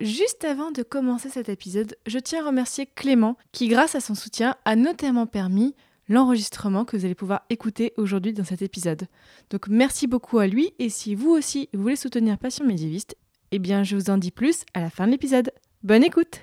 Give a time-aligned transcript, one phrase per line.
[0.00, 4.14] juste avant de commencer cet épisode, je tiens à remercier Clément qui, grâce à son
[4.14, 5.74] soutien, a notamment permis
[6.08, 9.04] l'enregistrement que vous allez pouvoir écouter aujourd'hui dans cet épisode.
[9.50, 13.16] Donc merci beaucoup à lui et si vous aussi voulez soutenir Passion médiéviste,
[13.52, 15.52] eh bien je vous en dis plus à la fin de l'épisode.
[15.84, 16.40] Bonne écoute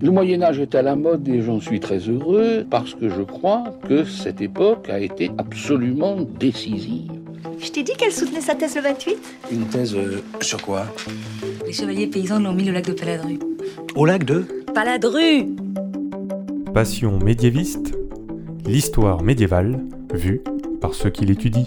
[0.00, 3.22] Le Moyen Âge est à la mode et j'en suis très heureux parce que je
[3.22, 7.10] crois que cette époque a été absolument décisive.
[7.58, 9.16] Je t'ai dit qu'elle soutenait sa thèse le 28
[9.52, 10.86] Une thèse euh, sur quoi?
[11.66, 13.38] Les chevaliers paysans l'ont mis au lac de Paladru.
[13.94, 14.46] Au lac de?
[14.74, 15.46] Paladru
[16.74, 17.92] Passion médiéviste,
[18.66, 19.80] l'histoire médiévale
[20.12, 20.40] vue
[20.80, 21.64] par ceux qui l'étudient.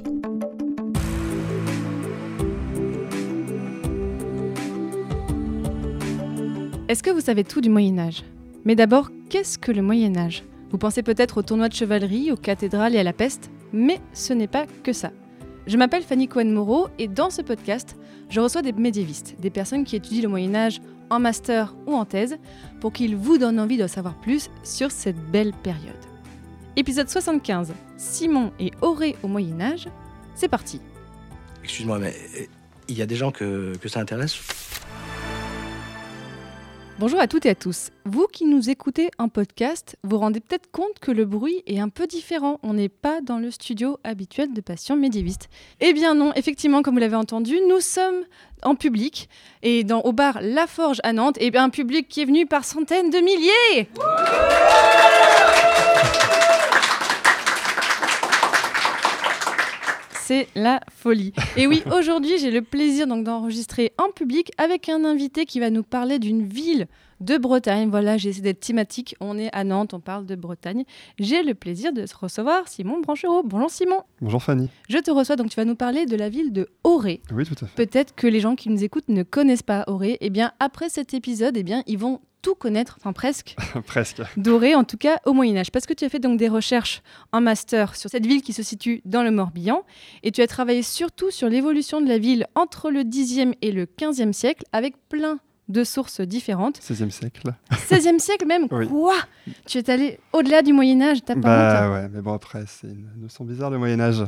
[6.87, 8.23] Est-ce que vous savez tout du Moyen Âge?
[8.65, 10.43] Mais d'abord, qu'est-ce que le Moyen Âge?
[10.71, 14.33] Vous pensez peut-être au tournoi de chevalerie, aux cathédrales et à la peste, mais ce
[14.33, 15.11] n'est pas que ça.
[15.65, 17.95] Je m'appelle Fanny Cohen-Moreau et dans ce podcast,
[18.29, 22.03] je reçois des médiévistes, des personnes qui étudient le Moyen Âge en master ou en
[22.03, 22.37] thèse,
[22.81, 25.95] pour qu'ils vous donnent envie de savoir plus sur cette belle période.
[26.75, 29.87] Épisode 75, Simon et Auré au Moyen Âge,
[30.35, 30.81] c'est parti.
[31.63, 32.45] Excuse-moi, mais euh,
[32.89, 34.37] il y a des gens que ça intéresse?
[36.99, 37.89] Bonjour à toutes et à tous.
[38.05, 41.89] Vous qui nous écoutez en podcast, vous rendez peut-être compte que le bruit est un
[41.89, 42.59] peu différent.
[42.61, 45.49] On n'est pas dans le studio habituel de Passion médiéviste.
[45.81, 48.23] Eh bien non, effectivement, comme vous l'avez entendu, nous sommes
[48.61, 49.27] en public
[49.63, 52.63] et dans, au bar La Forge à Nantes, et un public qui est venu par
[52.63, 53.89] centaines de milliers.
[60.33, 61.31] C'est la folie.
[61.57, 65.69] Et oui, aujourd'hui, j'ai le plaisir donc d'enregistrer en public avec un invité qui va
[65.69, 66.87] nous parler d'une ville
[67.19, 67.91] de Bretagne.
[67.91, 69.15] Voilà, j'ai essayé d'être thématique.
[69.19, 70.85] On est à Nantes, on parle de Bretagne.
[71.19, 73.43] J'ai le plaisir de recevoir Simon Branchereau.
[73.43, 74.01] Bonjour Simon.
[74.21, 74.71] Bonjour Fanny.
[74.89, 77.21] Je te reçois donc tu vas nous parler de la ville de Auray.
[77.31, 77.85] Oui, tout à fait.
[77.85, 80.17] Peut-être que les gens qui nous écoutent ne connaissent pas Auray.
[80.19, 83.55] Eh bien, après cet épisode, eh bien, ils vont tout connaître, enfin presque,
[83.87, 84.21] Presque.
[84.37, 85.71] d'Auray, en tout cas au Moyen Âge.
[85.71, 88.61] Parce que tu as fait donc des recherches en master sur cette ville qui se
[88.61, 89.81] situe dans le Morbihan,
[90.21, 93.85] et tu as travaillé surtout sur l'évolution de la ville entre le 10e et le
[93.85, 95.39] 15e siècle, avec plein
[95.69, 96.79] de sources différentes.
[96.79, 97.53] 16e siècle.
[97.89, 98.67] 16e siècle même?
[98.71, 98.87] Oui.
[98.87, 99.15] Quoi?
[99.65, 102.87] Tu es allé au-delà du Moyen Âge, t'as pas Bah ouais, mais bon après, c'est
[102.87, 104.23] une notion bizarre le Moyen-Âge.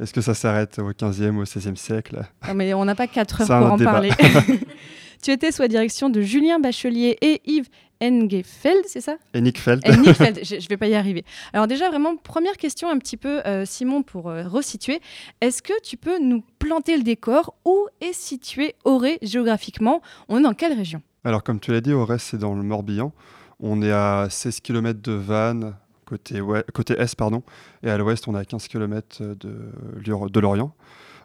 [0.00, 2.22] Est-ce que ça s'arrête au 15e ou au 16e siècle?
[2.48, 3.92] Non, mais on n'a pas 4 heures pour en débat.
[3.92, 4.10] parler.
[5.22, 7.68] tu étais sous la direction de Julien Bachelier et Yves
[8.02, 9.16] Engefeld, c'est ça?
[9.34, 11.24] Et Nick Feld Engefeld, je ne vais pas y arriver.
[11.52, 15.00] Alors déjà, vraiment, première question un petit peu, euh, Simon, pour euh, resituer.
[15.42, 17.54] Est-ce que tu peux nous planter le décor?
[17.66, 20.00] Où est situé Auray géographiquement?
[20.28, 21.02] On est dans quelle région?
[21.24, 23.12] Alors comme tu l'as dit, au reste c'est dans le Morbihan.
[23.60, 25.74] On est à 16 km de Vannes,
[26.06, 27.42] côté, ouest- côté est, pardon,
[27.82, 29.54] et à l'ouest on est à 15 km de,
[30.02, 30.74] Lure- de Lorient.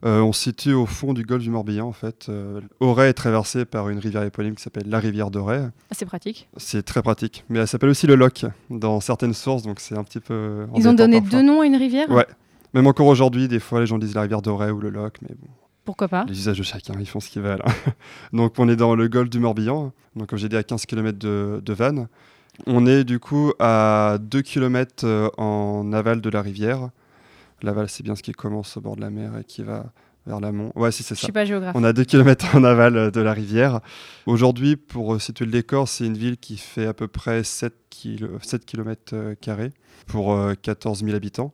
[0.04, 2.28] Euh, on se situe au fond du golfe du Morbihan en fait.
[2.30, 5.70] Euh, Auray est traversée par une rivière éponyme qui s'appelle la rivière d'Auray.
[5.92, 6.50] C'est pratique.
[6.58, 7.44] C'est très pratique.
[7.50, 10.68] Mais elle s'appelle aussi le Loch dans certaines sources, donc c'est un petit peu.
[10.76, 11.40] Ils ont donné parfois.
[11.40, 12.10] deux noms à une rivière?
[12.10, 12.28] Ouais.
[12.74, 15.30] Même encore aujourd'hui, des fois, les gens disent la rivière d'Auray ou le Loch, mais
[15.40, 15.48] bon,
[15.86, 16.26] Pourquoi pas?
[16.28, 17.64] Les usages de chacun, ils font ce qu'ils veulent.
[18.34, 21.18] donc, on est dans le golfe du Morbihan, donc comme j'ai dit, à 15 km
[21.18, 22.08] de, de Vannes.
[22.68, 26.90] On est du coup à 2 km en aval de la rivière.
[27.66, 29.92] L'aval, c'est bien ce qui commence au bord de la mer et qui va
[30.28, 30.72] vers l'amont.
[30.76, 31.26] Ouais, si, c'est Je ça.
[31.26, 31.76] suis pas géographe.
[31.76, 33.80] On a 2 km en aval euh, de la rivière.
[34.28, 37.74] Aujourd'hui, pour euh, situer le décor, c'est une ville qui fait à peu près 7,
[37.90, 39.16] km
[40.06, 41.54] pour euh, 14 000 habitants.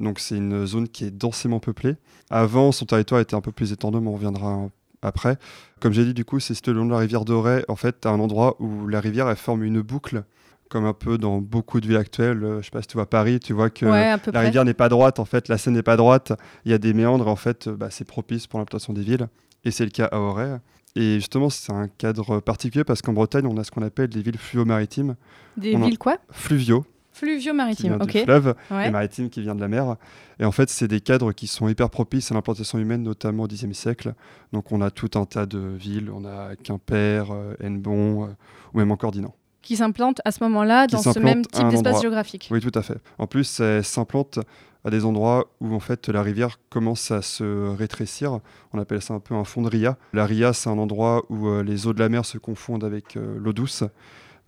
[0.00, 1.96] Donc c'est une zone qui est densément peuplée.
[2.30, 4.68] Avant, son territoire était un peu plus étendu, mais on reviendra
[5.02, 5.36] après.
[5.80, 7.64] Comme j'ai dit, du coup, c'est situé le long de la rivière d'Auray.
[7.68, 10.24] En fait, à un endroit où la rivière elle forme une boucle,
[10.70, 12.42] comme un peu dans beaucoup de villes actuelles.
[12.42, 14.72] Euh, Je sais pas si tu vois Paris, tu vois que ouais, la rivière n'est
[14.72, 16.32] pas droite, en fait, la Seine n'est pas droite,
[16.64, 19.28] il y a des méandres, en fait, euh, bah, c'est propice pour l'implantation des villes,
[19.64, 20.56] et c'est le cas à Auray.
[20.96, 24.22] Et justement, c'est un cadre particulier parce qu'en Bretagne, on a ce qu'on appelle des
[24.22, 25.14] villes fluo-maritimes,
[25.56, 26.16] Des on villes quoi?
[26.30, 26.82] Fluviaux,
[27.12, 28.10] qui Fluvio-maritime, vient ok.
[28.12, 28.88] du fleuve, Ouais.
[28.88, 29.96] et maritime qui vient de la mer.
[30.40, 33.46] Et en fait, c'est des cadres qui sont hyper propices à l'implantation humaine, notamment au
[33.48, 34.14] Xe siècle.
[34.52, 38.28] Donc, on a tout un tas de villes, on a Quimper, euh, Hennebont, euh,
[38.74, 39.34] ou même encore Dinan.
[39.62, 42.48] Qui s'implantent à ce moment-là dans ce même type d'espace géographique.
[42.50, 42.98] Oui, tout à fait.
[43.18, 44.38] En plus, elle s'implante
[44.84, 48.38] à des endroits où en fait la rivière commence à se rétrécir.
[48.72, 49.98] On appelle ça un peu un fond de ria.
[50.14, 53.16] La ria, c'est un endroit où euh, les eaux de la mer se confondent avec
[53.18, 53.84] euh, l'eau douce.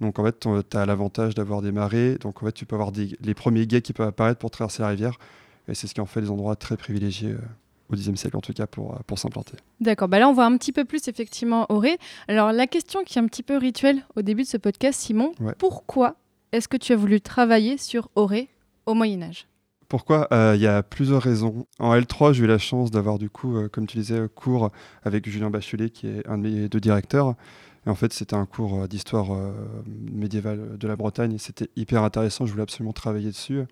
[0.01, 2.17] Donc en fait, tu as l'avantage d'avoir des marées.
[2.21, 4.83] Donc en fait, tu peux avoir des- les premiers guets qui peuvent apparaître pour traverser
[4.83, 5.19] la rivière.
[5.69, 7.39] Et c'est ce qui en fait des endroits très privilégiés euh,
[7.93, 9.57] au Xe siècle, en tout cas, pour, euh, pour s'implanter.
[9.81, 11.99] D'accord, bah là on voit un petit peu plus effectivement Auré.
[12.29, 15.33] Alors la question qui est un petit peu rituelle au début de ce podcast, Simon,
[15.41, 15.55] Ouais.
[15.59, 16.17] pourquoi
[16.53, 18.49] est-ce que tu as voulu travailler sur Auré
[18.87, 19.47] au Moyen Âge
[19.89, 21.67] Pourquoi Euh, Il y a plusieurs raisons.
[21.79, 24.71] En L3, j'ai eu la chance d'avoir, du coup, euh, comme tu disais, cours
[25.03, 27.35] avec Julien Bachelet, qui est un de mes deux directeurs.
[27.87, 29.53] Et en fait, c'était un cours d'histoire euh,
[30.13, 32.47] médiévale de la Bretagne et c'était hyper intéressant.
[32.47, 33.63] Je voulais absolument travailler dessus.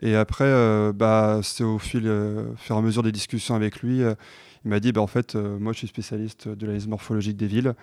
[0.00, 3.80] Et après, euh, bah, c'est au fil, euh, fur et à mesure des discussions avec
[3.82, 4.14] lui, euh,
[4.64, 7.46] il m'a dit, bah, en fait, euh, moi, je suis spécialiste de l'analyse morphologique des
[7.46, 7.74] villes.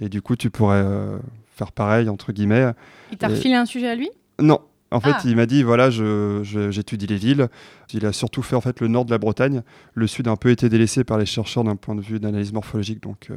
[0.00, 0.84] Et du coup, tu pourrais
[1.54, 2.72] faire pareil, entre guillemets.
[3.12, 4.10] Il t'a Et- refilé un sujet à lui?
[4.40, 4.60] Non.
[4.90, 5.22] En fait, Ah.
[5.24, 7.48] il m'a dit voilà, j'étudie les villes.
[7.92, 9.62] Il a surtout fait en fait le nord de la Bretagne.
[9.94, 12.52] Le sud a un peu été délaissé par les chercheurs d'un point de vue d'analyse
[12.52, 13.30] morphologique, donc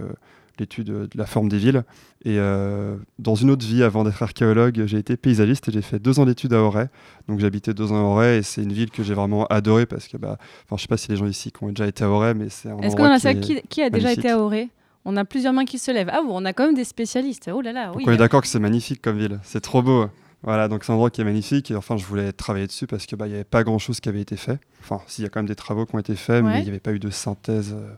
[0.60, 1.84] l'étude de la forme des villes.
[2.26, 6.00] Et euh, dans une autre vie, avant d'être archéologue, j'ai été paysagiste et j'ai fait
[6.00, 6.88] deux ans d'études à Auray.
[7.28, 10.08] Donc j'habitais deux ans à Auray et c'est une ville que j'ai vraiment adorée parce
[10.08, 12.10] que, bah, enfin, je sais pas si les gens ici qui ont déjà été à
[12.10, 14.26] Auray, mais c'est un Est-ce qu'on a ça qui, qui a déjà magnifique.
[14.26, 14.70] été à Auré
[15.06, 16.10] On a plusieurs mains qui se lèvent.
[16.12, 17.50] Ah, bon, on a quand même des spécialistes.
[17.54, 20.08] Oh là là, Donc on est d'accord que c'est magnifique comme ville, c'est trop beau.
[20.42, 23.06] Voilà, donc c'est un endroit qui est magnifique et enfin je voulais travailler dessus parce
[23.06, 24.58] que bah il y avait pas grand chose qui avait été fait.
[24.82, 26.50] Enfin, s'il y a quand même des travaux qui ont été faits, Ouais.
[26.52, 27.74] mais il n'y avait pas eu de synthèse.
[27.78, 27.90] euh.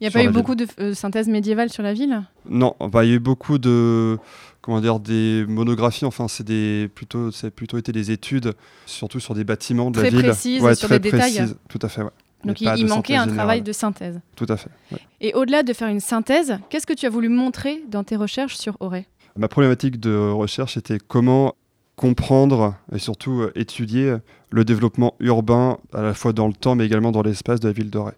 [0.00, 0.32] Il n'y a pas eu ville.
[0.32, 2.22] beaucoup de euh, synthèse médiévale sur la ville?
[2.48, 4.18] Non, bah il y a eu beaucoup de
[4.62, 6.06] comment dire des monographies.
[6.06, 8.54] Enfin, c'est des plutôt c'est plutôt été des études,
[8.86, 10.28] surtout sur des bâtiments de Très la ville.
[10.28, 11.34] précises, ouais, sur très des détails.
[11.34, 11.56] précises.
[11.68, 12.10] Tout à fait, ouais.
[12.44, 14.18] Donc il, manquait un travail de synthèse.
[14.34, 14.70] Tout à fait.
[14.92, 14.98] ouais.
[15.20, 18.56] Et au-delà de faire une synthèse, qu'est-ce que tu as voulu montrer dans tes recherches
[18.56, 19.06] sur Auré?
[19.36, 21.54] Ma problématique de recherche était comment
[21.96, 24.16] comprendre et surtout euh, étudier
[24.50, 27.74] le développement urbain à la fois dans le temps mais également dans l'espace de la
[27.74, 28.14] ville d'Auray.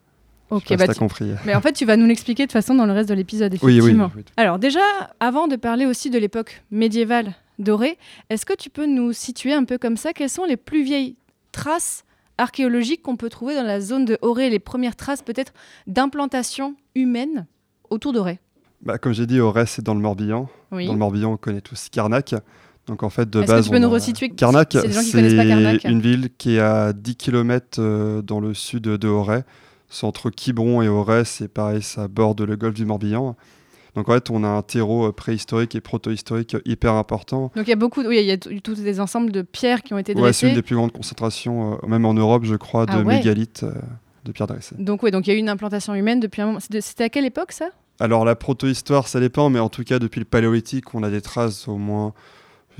[0.52, 1.30] Ok, bah tu- compris.
[1.46, 3.58] mais en fait tu vas nous l'expliquer de façon dans le reste de l'épisode, Oui,
[3.62, 4.10] oui, effectivement.
[4.16, 4.24] oui.
[4.36, 4.80] Alors déjà,
[5.20, 7.96] avant de parler aussi de l'époque médiévale d'Auré,
[8.30, 11.16] est-ce que tu peux nous situer un peu comme ça Quelles sont les plus vieilles
[11.52, 12.04] traces
[12.38, 15.52] archéologiques qu'on peut trouver dans la zone de Auré, les premières traces peut-être
[15.86, 17.46] d'implantation humaine
[17.90, 18.40] autour d'Auré
[18.82, 20.48] Bah, comme j'ai dit, Auray c'est dans le Morbihan.
[20.70, 22.34] Dans le Morbihan, on connaît tous Carnac.
[22.88, 25.84] Donc en fait, de Est-ce que base, tu peux on nous a- resituer Carnac, c'est
[25.84, 29.44] une ville qui est à 10 km dans le sud de Auray.
[29.92, 33.36] C'est entre Quiberon et Auray, c'est pareil, ça borde le golfe du Morbihan.
[33.94, 37.52] Donc en fait, on a un terreau euh, préhistorique et protohistorique hyper important.
[37.54, 39.92] Donc il y a beaucoup, oui, il y a tous des ensembles de pierres qui
[39.92, 40.48] ont été Ouais, c'est dressées.
[40.48, 43.18] une des plus grandes concentrations, euh, même en Europe, je crois, de Ah ouais.
[43.18, 43.72] mégalithes euh,
[44.24, 44.76] de pierres dressées.
[44.78, 46.58] Donc oui, donc il y a eu une implantation humaine depuis un moment.
[46.60, 47.68] C'était à quelle époque ça?
[48.00, 51.20] Alors la protohistoire, ça dépend, mais en tout cas, depuis le paléolithique, on a des
[51.20, 52.14] traces au moins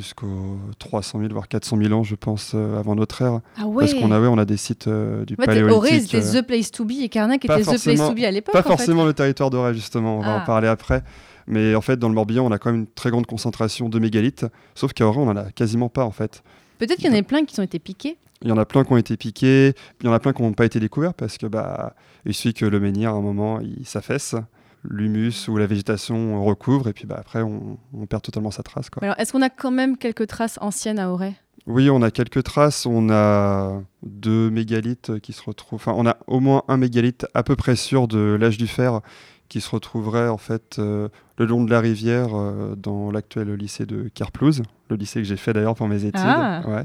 [0.03, 3.41] jusqu'aux 300 000, voire 400 000 ans, je pense, euh, avant notre ère.
[3.57, 3.85] Ah ouais.
[3.85, 6.11] Parce qu'on a, ouais, on a des sites euh, du En fait, paléolithique.
[6.11, 8.53] C'était euh, the place to be et Carnac était the place to be à l'époque.
[8.53, 8.69] Pas en fait.
[8.69, 10.43] forcément le territoire d'Auray, justement, on va Ah.
[10.43, 11.03] en parler après.
[11.47, 13.99] Mais en fait, dans le Morbihan, on a quand même une très grande concentration de
[13.99, 16.43] mégalithes, sauf qu'à Auray, on en a quasiment pas, en fait.
[16.79, 18.17] Peut-être qu'il y en a plein qui ont été piqués.
[18.43, 20.43] Il y en a plein qui ont été piqués, il y en a plein qui
[20.43, 21.95] n'ont pas été découverts parce que bah,
[22.27, 24.35] il suffit que le menhir, à un moment, il s'affaisse,
[24.85, 28.91] l'humus ou la végétation recouvre, et puis bah, après, on, on perd totalement sa trace.
[28.91, 29.03] Quoi.
[29.03, 31.35] Alors, est-ce qu'on a quand même quelques traces anciennes à Auray?
[31.67, 32.87] Oui, on a quelques traces.
[32.87, 35.77] On a deux mégalithes qui se retrouvent.
[35.77, 39.01] Enfin, on a au moins un mégalithe à peu près sûr de l'âge du fer
[39.49, 43.85] qui se retrouverait en fait euh, le long de la rivière euh, dans l'actuel lycée
[43.85, 46.23] de Carplouse, le lycée que j'ai fait d'ailleurs pour mes études.
[46.25, 46.63] Ah.
[46.67, 46.85] Ouais.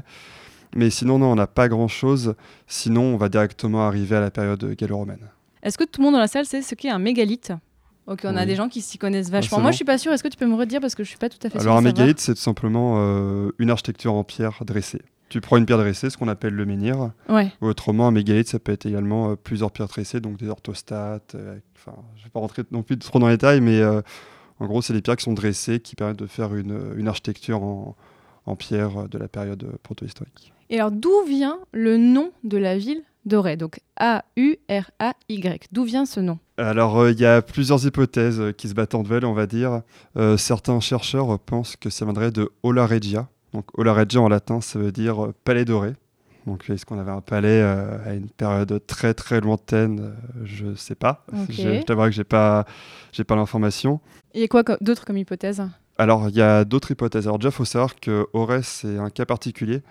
[0.76, 2.34] Mais sinon, non, on n'a pas grand-chose.
[2.66, 5.30] Sinon, on va directement arriver à la période gallo-romaine.
[5.62, 7.52] Est-ce que tout le monde dans la salle sait ce qu'est un mégalithe?
[8.08, 9.58] Ok, on a des gens qui s'y connaissent vachement.
[9.58, 9.72] c'est Moi, bon.
[9.72, 10.12] je suis pas sûre.
[10.12, 11.76] Est-ce que tu peux me redire parce que je suis pas tout à fait Alors,
[11.76, 15.02] un mégalithe, c'est tout simplement euh, une architecture en pierre dressée.
[15.28, 17.52] Tu prends une pierre dressée, ce qu'on appelle le menhir, Ouais.
[17.60, 21.34] Ou Autrement, un mégalithe, ça peut être également euh, plusieurs pierres tressées, donc des orthostates.
[21.34, 24.66] euh, Enfin, je ne vais pas rentrer non plus trop dans les détails, mais en
[24.66, 27.94] gros, c'est des pierres qui sont dressées, qui permettent de faire une, une architecture en,
[28.46, 30.52] en pierre de la période protohistorique.
[30.70, 35.68] Et alors, d'où vient le nom de la ville d'Auray Donc A-U-R-A-Y.
[35.72, 38.94] D'où vient ce nom Alors, euh, il y a plusieurs hypothèses euh, qui se battent
[38.94, 39.82] en duel, on va dire.
[40.16, 43.28] Euh, certains chercheurs pensent que ça viendrait de Ola Regia.
[43.52, 45.94] Donc, Ola Regia en latin, ça veut dire palais doré.
[46.48, 50.14] Donc, est-ce qu'on avait un palais euh, à une période très très lointaine?
[50.44, 51.26] Je ne sais pas.
[51.30, 51.50] Ok.
[51.50, 52.64] Je, je que j'ai pas,
[53.12, 54.00] j'ai pas l'information.
[54.34, 55.62] Il y a quoi d'autre comme hypothèse?
[55.98, 57.26] Alors, il y a d'autres hypothèses.
[57.26, 59.82] Alors, déjà, il faut savoir que Aurès, c'est un cas particulier.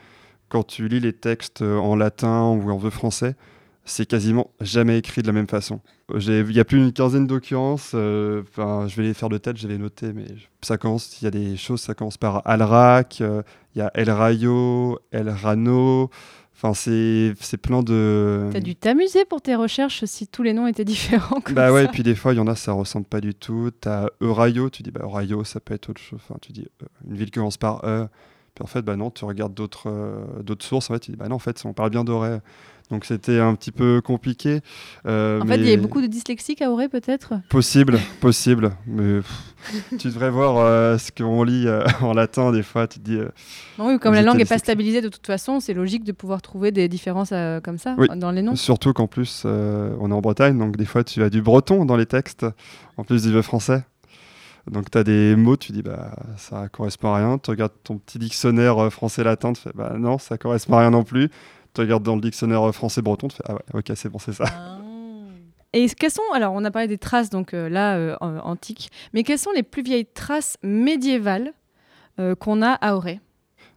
[0.49, 3.35] Quand tu lis les textes euh, en latin ou en vieux français,
[3.83, 5.79] c'est quasiment jamais écrit de la même façon.
[6.13, 7.91] Il y a plus d'une quinzaine d'occurrences.
[7.93, 10.25] euh, je vais les faire de tête, je vais les noter, mais
[10.61, 11.21] ça commence.
[11.21, 13.43] Il y a des choses, ça commence par Alrac, euh,
[13.75, 16.09] il y a El Rayo, El Rano.
[16.59, 18.49] Enfin, c'est plein de.
[18.51, 21.39] T'as dû t'amuser pour tes recherches si tous les noms étaient différents.
[21.39, 23.35] Comme Bah ouais, et puis des fois, il y en a, ça ressemble pas du
[23.35, 23.69] tout.
[23.79, 26.19] T'as Euraio, tu dis, bah Euraio, ça peut être autre chose.
[26.27, 28.07] Enfin, tu dis, euh, une ville qui commence par E.
[28.57, 30.89] Puis en fait, bah non, tu regardes d'autres euh, d'autres sources.
[30.89, 32.39] En fait, tu dis, bah non, en fait, on parle bien d'Auray.
[32.89, 34.61] Donc c'était un petit peu compliqué.
[35.05, 37.33] euh, En fait, il y avait mais beaucoup de dyslexiques à Auray, peut-être?
[37.49, 38.71] Possible, possible.
[38.87, 42.87] Mais pff, tu devrais voir euh, ce qu'on lit euh, en latin, des fois.
[42.87, 43.19] Tu te dis,
[43.77, 46.41] Non, Oui, comme la langue n'est pas stabilisée de toute façon, c'est logique de pouvoir
[46.41, 47.33] trouver des différences
[47.63, 48.07] comme ça Oui.
[48.15, 48.55] dans les noms.
[48.55, 51.97] surtout qu'en plus, on est en Bretagne, donc des fois, tu as du breton dans
[51.97, 52.47] les textes,
[52.95, 53.83] en plus du français.
[54.69, 57.37] Donc tu as des mots, tu dis bah ça correspond à rien.
[57.37, 60.91] Tu regardes ton petit dictionnaire euh, français-latin, tu fais bah non, ça correspond à rien
[60.91, 61.29] non plus.
[61.73, 64.33] Tu regardes dans le dictionnaire euh, français-breton, tu fais ah ouais, ok, c'est bon, c'est
[64.33, 64.45] ça.
[65.73, 69.23] Et quelles sont, alors on a parlé des traces donc euh, là euh, antiques, mais
[69.23, 71.53] quelles sont les plus vieilles traces médiévales
[72.19, 73.19] euh, qu'on a à Auray,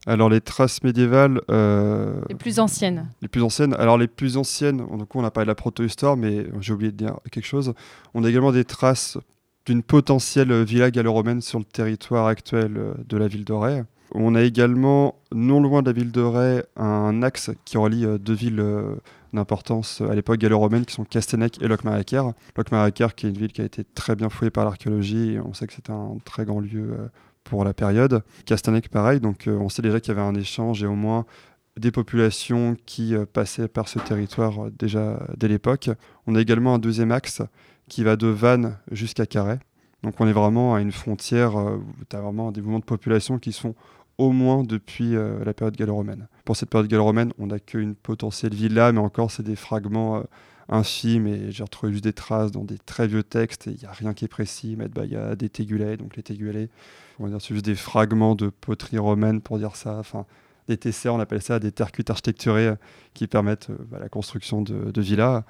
[0.06, 3.74] Alors les traces médiévales, les plus anciennes les plus anciennes.
[3.74, 6.96] Alors les plus anciennes, donc on a parlé de la protohistoire, mais j'ai oublié de
[6.96, 7.74] dire quelque chose.
[8.14, 9.18] On a également des traces
[9.70, 13.84] d'une potentielle villa gallo-romaine sur le territoire actuel euh, de la ville d'Auray.
[14.10, 18.34] On a également, non loin de la ville d'Auray, un axe qui relie euh, deux
[18.34, 18.96] villes euh,
[19.32, 22.22] d'importance à l'époque gallo-romaine qui sont Castenec et Locmariaquer.
[22.56, 25.68] Locmariaquer qui est une ville qui a été très bien fouillée par l'archéologie on sait
[25.68, 27.08] que c'était un très grand lieu
[27.44, 28.24] pour la période.
[28.46, 31.26] Castenec pareil, donc on sait déjà qu'il y avait un échange et au moins
[31.78, 35.90] des populations qui passaient par ce territoire déjà dès l'époque.
[36.26, 37.40] On a également un deuxième axe
[37.90, 39.58] qui va de Vannes jusqu'à Carhaix.
[40.02, 42.84] Donc on est vraiment à une frontière euh, où tu as vraiment des mouvements de
[42.84, 43.74] population qui sont
[44.16, 46.28] au moins depuis euh, la période gallo-romaine.
[46.46, 50.22] Pour cette période gallo-romaine, on n'a qu'une potentielle villa, mais encore c'est des fragments euh,
[50.70, 53.86] infimes et j'ai retrouvé juste des traces dans des très vieux textes et il n'y
[53.86, 54.76] a rien qui est précis.
[54.78, 56.70] Mais il y a des tégulés, donc les tégulés,
[57.18, 59.98] on va dire c'est juste des fragments de poterie romaine pour dire ça.
[59.98, 60.24] Enfin,
[60.68, 62.76] des TCA, on appelle ça des terres cuites architecturées euh,
[63.14, 65.42] qui permettent bah, la construction de villas.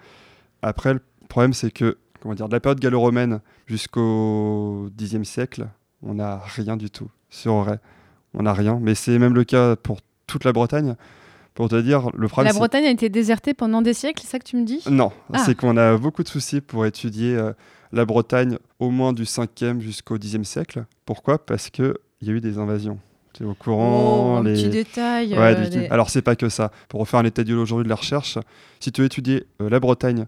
[0.63, 5.67] Après, le problème, c'est que, comment dire, de la période gallo-romaine jusqu'au Xe siècle,
[6.03, 7.79] on n'a rien du tout sur Auray.
[8.35, 10.95] On n'a rien, mais c'est même le cas pour toute la Bretagne.
[11.55, 14.39] Pour te dire, le problème, La Bretagne a été désertée pendant des siècles, c'est ça
[14.39, 14.83] que tu me dis?
[14.89, 15.39] Non, Ah.
[15.45, 17.53] c'est qu'on a beaucoup de soucis pour étudier euh,
[17.93, 20.85] la Bretagne au moins du 5e jusqu'au 10e siècle.
[21.05, 21.45] Pourquoi?
[21.45, 22.99] Parce qu'il y a eu des invasions.
[23.35, 24.37] Tu es au Oh, courant.
[24.39, 24.55] un les...
[24.55, 25.33] petit détail.
[25.37, 26.71] Ouais, euh, Alors, c'est pas que ça.
[26.89, 28.39] Pour refaire un état du aujourd'hui de la recherche,
[28.79, 30.27] si tu veux étudier euh, la Bretagne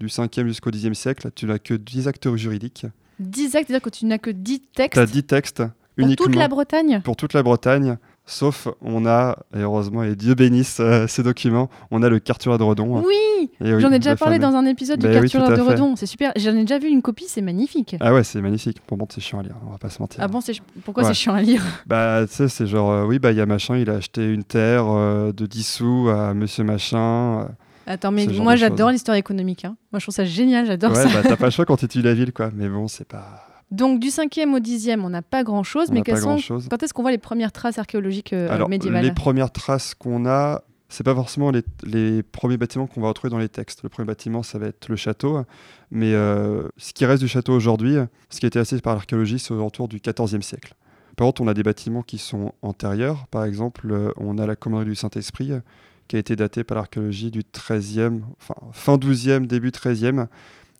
[0.00, 2.86] du 5e jusqu'au 10e siècle, tu n'as que 10 acteurs juridiques.
[3.20, 5.62] 10 actes, c'est-à-dire que tu n'as que 10 textes Tu as 10 textes
[5.96, 7.00] pour uniquement toute la Bretagne?
[7.04, 7.98] Pour toute la Bretagne.
[8.30, 12.58] Sauf, on a, et heureusement, et Dieu bénisse euh, ces documents, on a le carturaire
[12.58, 13.02] de Redon.
[13.02, 15.60] Oui, J'en ai déjà parlé dans un épisode du Ben oui, à de.
[15.62, 16.32] Redon, c'est super.
[16.36, 17.96] J'en ai déjà vu une copie, c'est magnifique.
[18.00, 18.78] Ah ouais, c'est magnifique.
[18.86, 20.20] Bon, bon, c'est chiant à lire, on va pas se mentir.
[20.22, 20.52] Ah bon, c'est
[20.84, 21.08] pourquoi Ouais.
[21.08, 21.62] c'est chiant à lire?
[21.86, 24.30] Bah, tu sais, c'est genre, euh, oui, bah, il y a machin, il a acheté
[24.30, 27.48] une terre euh, de 10 sous à monsieur machin.
[27.88, 29.64] Attends, mais moi j'adore l'histoire économique.
[29.64, 29.76] hein.
[29.92, 31.08] Moi je trouve ça génial, j'adore ouais, ça.
[31.08, 32.50] bah, t'as pas le choix quand tu étudies la ville, quoi.
[32.54, 33.44] Mais bon, c'est pas.
[33.70, 36.28] Donc du 5e au 10e, on n'a pas grand-chose, On mais quelles sont...
[36.28, 36.68] grand-chose.
[36.70, 40.24] quand est-ce qu'on voit les premières traces archéologiques euh, Alors, médiévales les premières traces qu'on
[40.26, 43.82] a, c'est pas forcément les, les premiers bâtiments qu'on va retrouver dans les textes.
[43.82, 45.42] Le premier bâtiment, ça va être le château.
[45.90, 47.96] Mais euh, ce qui reste du château aujourd'hui,
[48.30, 50.74] ce qui a été assis par l'archéologie, c'est autour du XIVe siècle.
[51.16, 53.26] Par contre, on a des bâtiments qui sont antérieurs.
[53.30, 55.52] Par exemple, euh, on a la commanderie du Saint-Esprit,
[56.08, 60.26] qui a été datée par l'archéologie du 13e, enfin fin 12e, début 13e.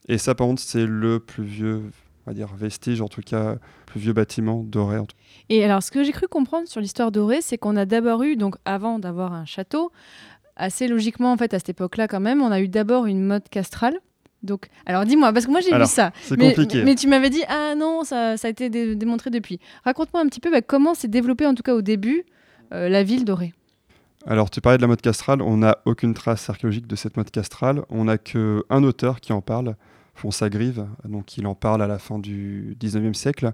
[0.08, 1.82] Et ça, par contre, c'est le plus vieux,
[2.26, 3.56] on va dire, vestige, en tout cas,
[3.86, 4.98] plus vieux bâtiment doré.
[4.98, 5.16] en tout-
[5.50, 8.36] Et alors ce que j'ai cru comprendre sur l'histoire dorée, c'est qu'on a d'abord eu,
[8.36, 9.92] donc avant d'avoir un château,
[10.56, 13.48] assez logiquement en fait à cette époque-là quand même, on a eu d'abord une mode
[13.50, 13.98] castrale.
[14.42, 16.12] Donc, alors dis-moi, parce que moi j'ai vu ça.
[16.22, 16.84] C'est Mais, compliqué.
[16.84, 19.58] mais tu m'avais dit, ah non, ça, ça a été dé- démontré depuis.
[19.84, 22.24] Raconte-moi un petit peu bah, comment s'est développée, en tout cas au début,
[22.72, 23.52] euh, la ville dorée.
[24.26, 25.40] Alors, tu parlais de la mode castrale.
[25.42, 27.82] On n'a aucune trace archéologique de cette mode castrale.
[27.88, 29.76] On n'a qu'un auteur qui en parle,
[30.14, 30.86] Fonsagrive.
[31.04, 33.52] Donc, il en parle à la fin du 19e siècle.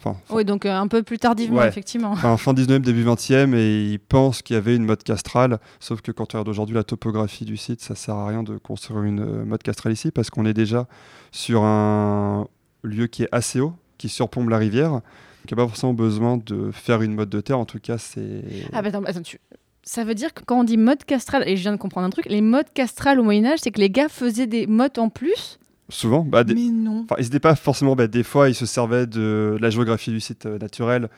[0.00, 1.68] Enfin, fin- Oui, donc euh, un peu plus tardivement, Ouais.
[1.68, 2.10] effectivement.
[2.12, 3.54] enfin, fin 19e, début 20e.
[3.54, 5.58] Et il pense qu'il y avait une mode castrale.
[5.78, 8.56] Sauf que quand tu regardes aujourd'hui la topographie du site, ça sert à rien de
[8.58, 10.88] construire une euh, mode castrale ici parce qu'on est déjà
[11.30, 12.48] sur un
[12.82, 14.90] lieu qui est assez haut, qui surplombe la rivière.
[14.90, 15.02] Donc,
[15.50, 17.58] il n'y a pas forcément besoin de faire une mode de terre.
[17.58, 18.42] En tout cas, c'est.
[18.72, 19.38] Ah bah attends, attends, tu-
[19.82, 22.10] ça veut dire que quand on dit mode castrale, et je viens de comprendre un
[22.10, 25.58] truc, les modes castrales au Moyen-Âge, c'est que les gars faisaient des modes en plus
[25.88, 27.04] Souvent, bah, des- Mais non.
[27.04, 27.96] Enfin, ils n'étaient pas forcément.
[27.96, 31.08] bah, des fois, ils se servaient de la géographie du site euh, naturel.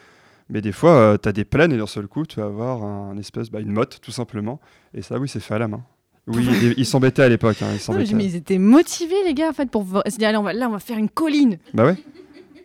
[0.49, 3.17] Mais des fois, tu as des plaines et d'un seul coup, tu vas avoir un,
[3.19, 4.61] espèce, bah, une motte, tout simplement.
[4.95, 5.83] Et ça, oui, c'est fait à la main.
[6.27, 7.61] Oui, ils s'embêtaient à l'époque.
[7.63, 10.39] hein, ils Non, mais, ils étaient motivés, les gars, en fait, pour se dire, allez,
[10.39, 11.59] on va, là, on va faire une colline.
[11.75, 11.97] Bah ouais.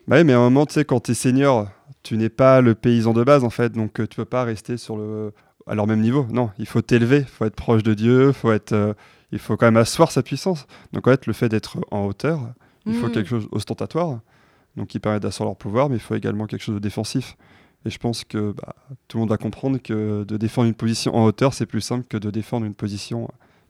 [0.08, 1.70] Bah ouais, mais à un moment, tu sais, quand tu es seigneur,
[2.04, 3.74] tu n'es pas le paysan de base, en fait.
[3.74, 5.34] Donc, euh, tu peux pas rester sur le...
[5.68, 6.26] à leur même niveau.
[6.30, 7.20] Non, il faut t'élever.
[7.20, 8.32] Il faut être proche de Dieu.
[8.32, 8.94] Faut être, euh,
[9.32, 10.66] il faut quand même asseoir sa puissance.
[10.94, 12.40] Donc, en fait, le fait d'être en hauteur,
[12.86, 13.12] il faut Mm.
[13.12, 14.20] quelque chose ostentatoire,
[14.78, 17.36] donc qui permet d'asseoir leur pouvoir, mais il faut également quelque chose de défensif.
[17.86, 18.76] Et je pense que bah,
[19.08, 22.06] tout le monde va comprendre que de défendre une position en hauteur, c'est plus simple
[22.10, 23.28] que de défendre une position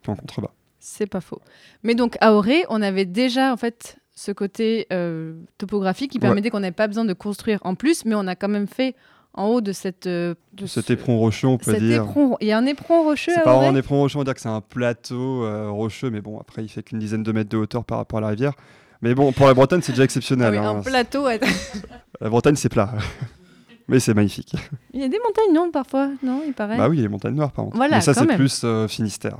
[0.07, 0.51] euh, en contrebas.
[0.79, 1.41] C'est pas faux.
[1.83, 6.21] Mais donc, à Auré, on avait déjà, en fait, ce côté euh, topographique qui Ouais.
[6.21, 8.95] permettait qu'on n'avait pas besoin de construire en plus, mais on a quand même fait
[9.37, 10.07] en haut de cette.
[10.07, 12.03] euh, de Cet ce- éperon rocheux, on peut cet dire.
[12.03, 12.35] éperon.
[12.41, 14.33] Il y a un éperon rocheux C'est pas vraiment un éperon rocheux, on va dire
[14.33, 17.49] que c'est un plateau euh, rocheux, mais bon, après, il fait qu'une dizaine de mètres
[17.49, 18.53] de hauteur par rapport à la rivière.
[19.01, 20.51] Mais bon, pour la Bretagne, c'est déjà Ah exceptionnel.
[20.53, 20.77] oui, hein.
[20.77, 21.27] un plateau.
[22.19, 22.91] La Bretagne, c'est plat.
[23.87, 24.53] Mais c'est magnifique.
[24.93, 26.09] Il y a des montagnes, non, parfois?
[26.23, 26.77] Non, il paraît.
[26.77, 27.77] Bah oui, les montagnes noires, par contre.
[27.77, 29.37] Voilà, Mais ça, c'est plus euh, Finistère.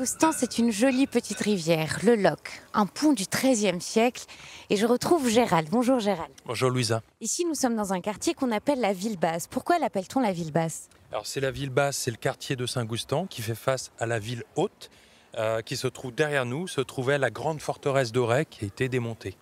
[0.00, 4.24] Saint-Goustan, c'est une jolie petite rivière, le Loc, un pont du XIIIe siècle.
[4.70, 5.68] Et je retrouve Gérald.
[5.70, 6.32] Bonjour Gérald.
[6.46, 7.02] Bonjour Louisa.
[7.20, 9.46] Ici, nous sommes dans un quartier qu'on appelle la ville basse.
[9.46, 10.88] Pourquoi l'appelle-t-on la ville basse?
[11.12, 14.18] Alors c'est la ville basse, c'est le quartier de Saint-Goustan qui fait face à la
[14.18, 14.88] ville haute,
[15.36, 18.88] euh, qui se trouve derrière nous, se trouvait la grande forteresse d'Auray qui a été
[18.88, 19.36] démontée.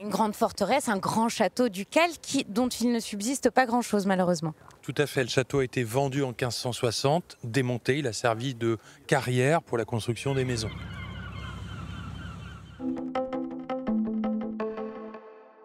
[0.00, 4.54] Une grande forteresse, un grand château ducal qui, dont il ne subsiste pas grand-chose malheureusement.
[4.80, 8.78] Tout à fait, le château a été vendu en 1560, démonté, il a servi de
[9.08, 10.70] carrière pour la construction des maisons.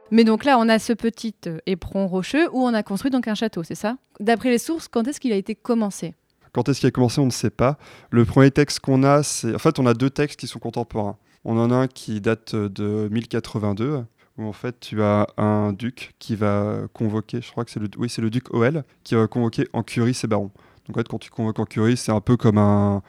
[0.09, 3.27] Mais donc là, on a ce petit euh, éperon rocheux où on a construit donc
[3.27, 3.97] un château, c'est ça?
[4.19, 6.15] D'après les sources, quand est-ce qu'il a été commencé?
[6.53, 7.77] Quand est-ce qu'il a commencé, on ne sait pas.
[8.09, 9.53] Le premier texte qu'on a, c'est.
[9.53, 11.17] En fait, on a deux textes qui sont contemporains.
[11.45, 14.05] On en a un qui date de 1082,
[14.37, 17.89] où en fait, tu as un duc qui va convoquer, je crois que c'est le,
[17.97, 20.51] oui, le duc Oel, qui va convoquer en curie ses barons.
[20.87, 23.01] Donc en fait, quand tu convoques en curie, c'est un peu comme un.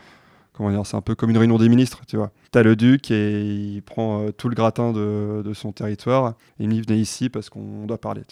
[0.52, 2.30] Comment dire C'est un peu comme une réunion des ministres, tu vois.
[2.52, 6.34] Tu as le duc et il prend euh, tout le gratin de, son territoire.
[6.60, 8.22] Et il me dit venez ici parce qu'on doit parler.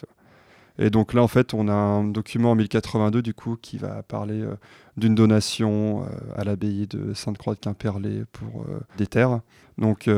[0.79, 4.05] Et donc là, en fait, on a un document en 1082, du coup, qui va
[4.05, 4.55] parler euh,
[4.97, 6.07] d'une donation euh,
[6.37, 8.67] à l'abbaye de Sainte-Croix de Quimperlé pour
[8.99, 9.41] des terres.
[9.79, 10.09] Donc,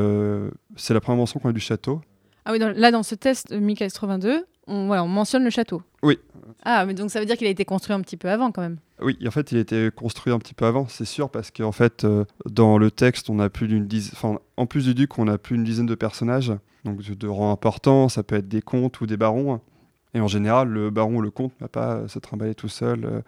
[0.76, 2.02] c'est la première mention qu'on a du château.
[2.44, 5.82] Ah oui, dans- là, dans ce test euh, 1082, on, voilà, on mentionne le château.
[6.02, 6.18] Oui.
[6.62, 8.62] Ah, mais donc ça veut dire qu'il a été construit un petit peu avant quand
[8.62, 8.78] même.
[9.00, 11.72] Oui, en fait, il a été construit un petit peu avant, c'est sûr, parce qu'en
[11.72, 15.18] fait, euh, dans le texte, on a plus d'une dizaine, enfin, en plus du duc,
[15.18, 16.52] on a plus d'une dizaine de personnages,
[16.84, 19.60] donc de, rang important, ça peut être des comtes ou des barons.
[20.14, 22.68] Et en général, le baron ou le comte ne va pas euh, se trimballer tout
[22.68, 23.20] seul euh,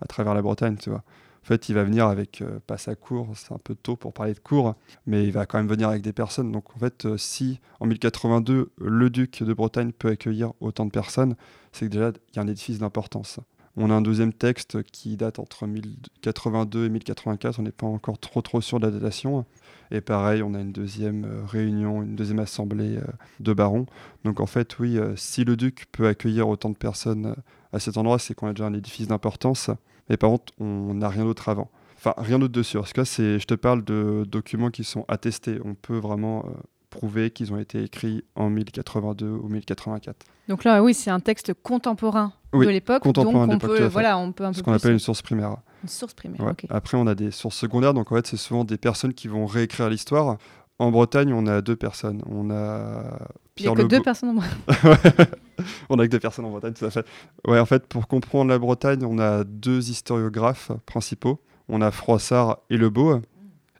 [0.00, 1.02] à travers la Bretagne, tu vois.
[1.42, 4.12] En fait, il va venir avec, euh, pas sa cour, c'est un peu tôt pour
[4.12, 4.74] parler de cour,
[5.06, 6.52] mais il va quand même venir avec des personnes.
[6.52, 10.90] Donc en fait, euh, si en 1082, le duc de Bretagne peut accueillir autant de
[10.90, 11.36] personnes,
[11.72, 13.40] c'est que déjà, il y a un édifice d'importance.
[13.76, 18.18] On a un deuxième texte qui date entre 1082 et 1084, on n'est pas encore
[18.18, 19.46] trop trop sûr de la datation.
[19.92, 22.98] Et pareil, on a une deuxième euh, réunion, une deuxième assemblée
[23.38, 23.86] de barons.
[24.24, 27.34] Donc en fait, oui, si le duc peut accueillir autant de personnes
[27.72, 29.70] à cet endroit, c'est qu'on a déjà un édifice d'importance.
[30.10, 31.70] Mais par contre, on n'a rien d'autre avant.
[31.96, 32.76] Enfin, rien d'autre dessus.
[32.78, 35.58] Parce que là, c'est, je te parle de documents qui sont attestés.
[35.64, 36.50] On peut vraiment euh,
[36.90, 40.16] prouver qu'ils ont été écrits en 1082 ou 1084.
[40.48, 43.02] Donc là, oui, c'est un texte contemporain Oui, de l'époque.
[43.04, 45.58] contemporain donc de on peut, voilà, on peut un Ce qu'on appelle une source primaire.
[45.84, 46.40] une source primaire.
[46.40, 46.54] Ouais.
[46.70, 49.46] Après, on a des sources secondaires, donc en fait, c'est souvent des personnes qui vont
[49.46, 50.38] réécrire l'histoire.
[50.80, 52.22] En Bretagne, on a deux personnes.
[52.24, 53.18] On a
[53.58, 54.48] Il n'y a Pierre que deux personnes en moins.
[55.90, 57.04] on a que deux personnes en Bretagne, tout à fait.
[57.46, 61.42] Ouais, en fait, pour comprendre la Bretagne, on a deux historiographes principaux.
[61.68, 63.20] On a Froissart et Lebeau.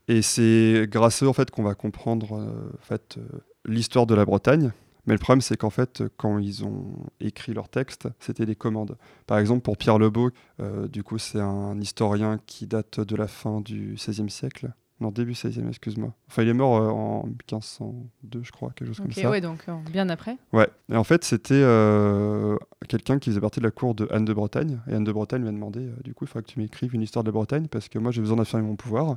[0.08, 4.04] Et c'est grâce à eux, en fait, qu'on va comprendre euh, en fait, euh, l'histoire
[4.04, 4.70] de la Bretagne.
[5.06, 8.98] Mais le problème, c'est qu'en fait, quand ils ont écrit leur texte, c'était des commandes.
[9.26, 13.26] Par exemple, pour Pierre Lebeau, euh, du coup, c'est un historien qui date de la
[13.26, 14.74] fin du XVIe siècle.
[15.00, 16.12] Non, début XVIe, excuse-moi.
[16.28, 19.30] Enfin, il est mort euh, en 1502, je crois, quelque chose comme ça.
[19.30, 20.36] ouais, donc euh, bien après.
[20.52, 22.56] Ouais, et en fait, c'était euh,
[22.88, 24.78] quelqu'un qui faisait partie de la cour de Anne de Bretagne.
[24.88, 26.94] Et Anne de Bretagne lui a demandé euh, du coup, il faudra que tu m'écrives
[26.94, 29.16] une histoire de la Bretagne parce que moi, j'ai besoin d'affirmer mon pouvoir.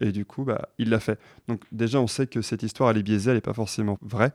[0.00, 1.18] Et du coup, bah, il l'a fait.
[1.48, 4.32] Donc, déjà, on sait que cette histoire, elle est biaisée, elle n'est pas forcément vraie.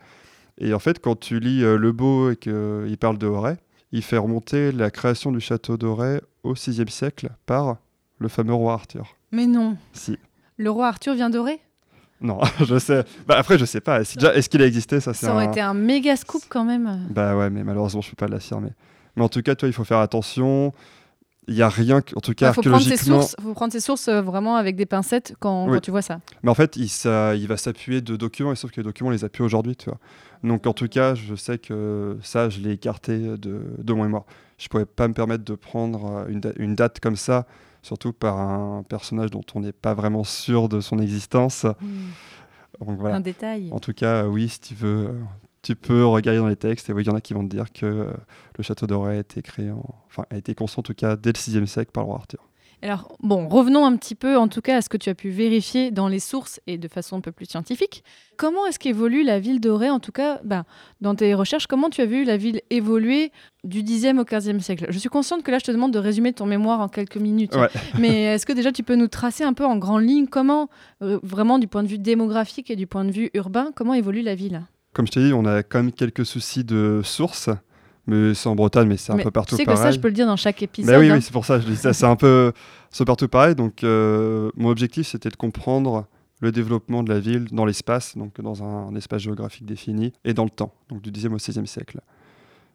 [0.57, 3.55] Et en fait, quand tu lis Le Beau et qu'il parle de Auray,
[3.93, 7.77] il fait remonter la création du château d'Auray au VIe siècle par
[8.17, 9.15] le fameux roi Arthur.
[9.31, 10.17] Mais non, Si.
[10.61, 11.59] Le roi Arthur vient d'Auré
[12.21, 13.03] Non, je sais.
[13.27, 14.01] Bah, après, je sais pas.
[14.01, 14.99] Est-ce déjà- est-ce qu'il a existé?
[14.99, 17.07] Ça, Ça aurait un- été un méga scoop quand même.
[17.09, 18.69] Bah ouais, mais malheureusement, je peux pas l'affirmer.
[19.15, 20.71] Mais en tout cas, toi, il faut faire attention.
[21.47, 23.21] Il y a rien, que- en tout cas faut prendre ses archéologiquement.
[23.21, 25.73] sources, faut prendre ses sources euh, vraiment avec des pincettes quand, Oui.
[25.73, 26.19] quand tu vois ça.
[26.43, 29.09] Mais en fait, il, ça- il va s'appuyer de documents, et sauf que les documents,
[29.09, 29.97] on les a plus aujourd'hui, tu vois.
[30.43, 34.23] Donc en tout cas, je sais que ça, je l'ai écarté de, de mon mémoire.
[34.59, 37.47] Je pouvais pas me permettre de prendre euh, une, da- une date comme ça,
[37.81, 41.65] surtout par un personnage dont on n'est pas vraiment sûr de son existence.
[42.79, 43.15] Donc voilà.
[43.17, 43.69] Un détail.
[43.71, 45.13] En tout cas, oui, si tu veux, euh,
[45.61, 47.49] tu peux regarder dans les textes et oui, il y en a qui vont te
[47.55, 48.11] dire que euh,
[48.57, 51.31] le château d'Auray a été créé, en- enfin, a été construit en tout cas dès
[51.31, 52.47] le 6e siècle par le roi Arthur.
[52.83, 55.29] Alors, bon, revenons un petit peu en tout cas à ce que tu as pu
[55.29, 58.03] vérifier dans les sources et de façon un peu plus scientifique.
[58.37, 60.63] Comment est-ce qu'évolue la ville d'Auray En tout cas, bah,
[60.99, 63.31] dans tes recherches, comment tu as vu la ville évoluer
[63.63, 64.87] du 10e au 15e siècle?
[64.89, 67.55] Je suis consciente que là, je te demande de résumer ton mémoire en quelques minutes.
[67.55, 67.69] Ouais.
[67.99, 70.67] Mais est-ce que déjà tu peux nous tracer un peu en grande ligne comment,
[71.03, 74.23] euh, vraiment du point de vue démographique et du point de vue urbain, comment évolue
[74.23, 74.63] la ville?
[74.93, 77.49] Comme je t'ai dit, on a quand même quelques soucis de sources,
[78.11, 79.83] mais c'est en Bretagne, mais c'est un Mais peu partout Tu sais que pareil.
[79.83, 80.93] ça, je peux le dire dans chaque épisode.
[80.93, 81.15] Bah oui, hein.
[81.15, 82.51] oui, c'est pour ça, je dis ça, c'est un peu
[82.91, 83.55] c'est partout pareil.
[83.55, 86.05] Donc, euh, mon objectif, c'était de comprendre
[86.41, 90.33] le développement de la ville dans l'espace, donc dans un, un espace géographique défini, et
[90.33, 92.01] dans le temps, donc du Xe au XVIe siècle.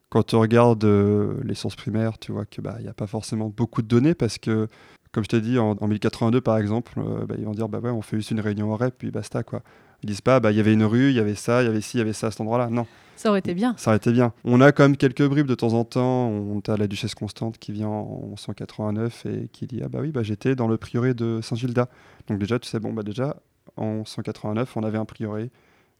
[0.09, 3.49] Quand tu regardes euh, les sources primaires, tu vois qu'il bah, n'y a pas forcément
[3.49, 4.67] beaucoup de données parce que,
[5.11, 7.79] comme je t'ai dit, en, en 1082 par exemple, euh, bah, ils vont dire bah
[7.79, 9.61] ouais, on fait juste une réunion au REP, puis basta quoi.
[10.03, 11.69] Ils disent pas, bah, il y avait une rue, il y avait ça, il y
[11.69, 12.69] avait ci, il y avait ça à cet endroit-là.
[12.69, 13.75] Non, Ça aurait été bien.
[13.77, 14.31] ça aurait été bien.
[14.45, 16.29] On a quand même quelques bribes de temps en temps.
[16.29, 20.11] On a la duchesse Constante qui vient en 189 et qui dit Ah bah oui,
[20.11, 21.89] bah, j'étais dans le prieuré de Saint-Gilda.
[22.27, 23.35] Donc déjà, tu sais, bon, bah déjà,
[23.75, 25.49] en 189, on avait un prieuré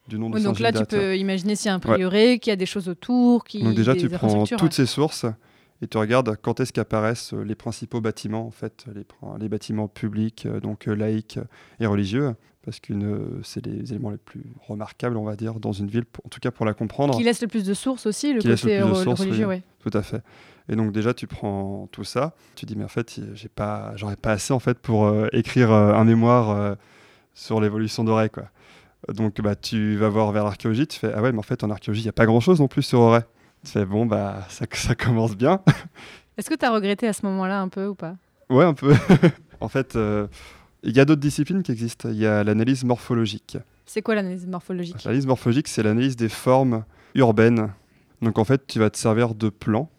[0.08, 2.52] du nom de Oui, donc là, tu peux imaginer s'il y a un prieuré, qu'il
[2.52, 4.72] y a des choses autour, qui Donc déjà, des tu prends toutes ouais.
[4.72, 5.26] ces sources
[5.82, 9.06] et tu regardes quand est-ce qu'apparaissent les principaux bâtiments, en fait, les,
[9.40, 11.40] les bâtiments publics, euh, donc euh, laïques
[11.80, 12.34] et religieux,
[12.68, 12.94] parce que
[13.44, 16.52] c'est les éléments les plus remarquables, on va dire, dans une ville, en tout cas
[16.52, 17.16] pour la comprendre.
[17.16, 19.22] Qui laisse le plus de sources aussi, le Qui côté le plus de re- sources,
[19.22, 19.62] religieux, oui.
[19.80, 20.22] Tout à fait.
[20.68, 24.18] Et donc déjà, tu prends tout ça, tu dis mais en fait, j'ai pas, j'aurais
[24.18, 26.76] pas assez en fait pour euh, écrire euh, un mémoire euh,
[27.34, 28.50] sur l'évolution d'Auray, quoi.
[29.14, 31.70] Donc bah tu vas voir vers l'archéologie, tu fais ah ouais, mais en fait en
[31.70, 33.22] archéologie, il y a pas grand chose non plus sur Auray.
[33.64, 35.62] Tu fais bon bah ça, ça commence bien.
[36.38, 38.16] Est-ce que tu as regretté à ce moment-là un peu ou pas?
[38.50, 38.94] Ouais, un peu.
[39.62, 40.28] en fait, euh,
[40.84, 42.10] il y a d'autres disciplines qui existent.
[42.10, 43.58] Il y a l'analyse morphologique.
[43.86, 45.04] C'est quoi l'analyse morphologique?
[45.04, 46.84] L'analyse morphologique, c'est l'analyse des formes
[47.16, 47.72] urbaines.
[48.22, 49.90] Donc en fait, tu vas te servir de plans.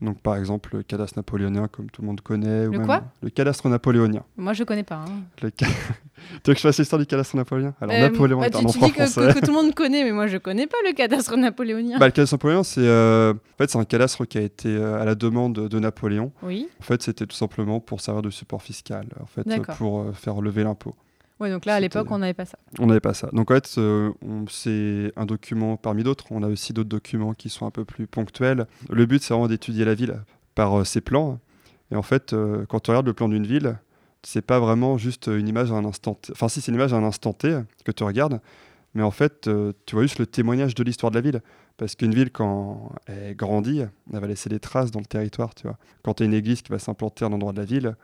[0.00, 2.66] Donc par exemple le cadastre napoléonien, comme tout le monde connaît.
[2.68, 3.02] ou Le même quoi?
[3.22, 4.22] Le cadastre napoléonien.
[4.36, 4.96] Moi, je connais pas.
[5.06, 5.22] hein.
[5.42, 5.66] Le ca-
[6.44, 7.74] tu veux que je fasse l'histoire du cadastre napoléonien?
[7.80, 8.98] Alors Euh, Napoléon bah, est tu, un tu empereur dis que,
[9.32, 11.98] que- que tout le monde connaît, mais moi, je connais pas le cadastre napoléonien.
[11.98, 15.04] Bah, le cadastre napoléonien, c'est euh, en fait, un cadastre qui a été euh, à
[15.04, 16.30] la demande de Napoléon.
[16.42, 16.68] Oui.
[16.80, 19.42] En fait, c'était tout simplement pour servir de support fiscal, en fait,
[19.78, 20.94] pour faire lever l'impôt.
[21.40, 22.58] Ouais, donc là, à l'époque, on n'avait pas ça.
[22.78, 23.28] On n'avait pas ça.
[23.32, 26.26] Donc en fait, euh, on- c'est un document parmi d'autres.
[26.30, 28.66] On a aussi d'autres documents qui sont un peu plus ponctuels.
[28.90, 30.20] Le but, c'est vraiment d'étudier la ville
[30.54, 31.38] par euh, ses plans.
[31.92, 33.76] Et en fait, euh, quand tu regardes le plan d'une ville,
[34.22, 36.14] c'est pas vraiment juste une image à un instant.
[36.14, 36.32] T.
[36.32, 38.40] Enfin, si c'est une image à un instant T que tu regardes,
[38.94, 39.48] mais en fait,
[39.86, 41.40] tu vois juste le témoignage de l'histoire de la ville.
[41.76, 45.68] Parce qu'une ville, quand elle grandit, elle va laisser des traces dans le territoire, tu
[45.68, 45.78] vois.
[46.02, 47.94] Quand tu as une église qui va s'implanter à un endroit de la ville,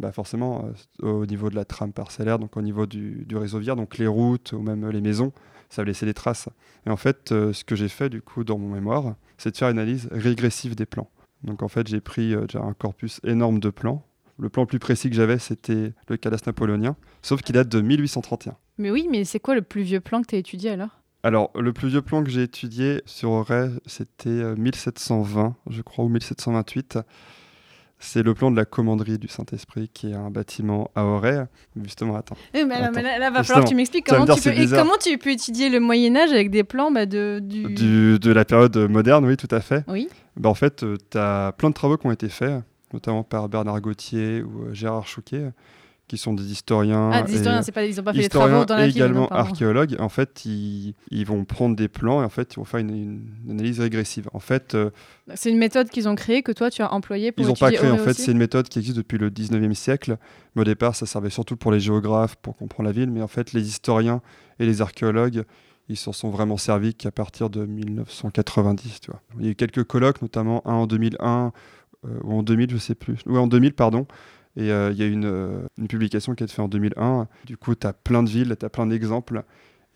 [0.00, 3.58] bah forcément, euh, au niveau de la trame parcellaire, donc au niveau du, du réseau
[3.58, 5.32] viaire, donc les routes ou même les maisons,
[5.68, 6.48] ça va laisser des traces.
[6.86, 9.56] Et en fait, euh, ce que j'ai fait du coup dans mon mémoire, c'est de
[9.56, 11.10] faire une analyse régressive des plans.
[11.44, 14.04] Donc en fait, j'ai pris euh, déjà un corpus énorme de plans.
[14.38, 17.82] Le plan le plus précis que j'avais, c'était le cadastre napoléonien, sauf qu'il date de
[17.82, 18.56] 1831.
[18.78, 21.00] Mais oui, mais c'est quoi le plus vieux plan que tu as étudié alors?
[21.22, 26.06] Alors, le plus vieux plan que j'ai étudié sur Auray, c'était euh, 1720, je crois,
[26.06, 26.98] ou 1728.
[28.02, 31.44] C'est le plan de la commanderie du Saint-Esprit, qui est un bâtiment à Auray.
[31.82, 32.36] Justement, attends.
[32.54, 32.92] Eh, là, Attends.
[32.94, 35.30] mais là, là, va falloir que tu m'expliques comment, tu peux, et comment tu peux
[35.30, 37.64] étudier le Moyen-Âge avec des plans bah, de, du...
[37.74, 39.84] Du- de la période moderne, oui, tout à fait.
[39.86, 40.08] Oui.
[40.36, 42.62] Bah, en fait, tu as plein de travaux qui ont été faits,
[42.94, 45.50] notamment par Bernard Gauthier ou euh, Gérard Chouquet,
[46.10, 47.10] qui sont des historiens.
[47.12, 48.88] Ah, des et- historiens, c'est pas, ils ont pas fait les travaux dans la et
[48.88, 48.96] ville.
[48.96, 49.94] également non, archéologues.
[50.00, 52.90] En fait, ils, ils vont prendre des plans et en fait, ils vont faire une,
[52.90, 54.28] une analyse régressive.
[54.32, 54.90] En fait, euh,
[55.34, 57.70] C'est une méthode qu'ils ont créée que toi tu as employée pour ils n'ont pas
[57.70, 57.88] créé.
[57.88, 60.16] En fait, c'est une méthode qui existe depuis le 19e siècle.
[60.56, 63.10] Mais au départ, ça servait surtout pour les géographes, pour comprendre la ville.
[63.12, 64.20] Mais en fait, les historiens
[64.58, 65.44] et les archéologues,
[65.88, 69.00] ils s'en sont vraiment servis qu'à partir de 1990.
[69.00, 69.20] Tu vois.
[69.38, 71.52] Il y a eu quelques colloques, notamment un en 2001
[72.04, 73.16] euh, ou en 2000, je sais plus.
[73.26, 74.06] Oui, en 2000, pardon.
[74.56, 77.28] Et euh, il y a une, euh, publication qui a été faite en 2001.
[77.46, 79.44] Du coup, tu as plein de villes, tu as plein d'exemples.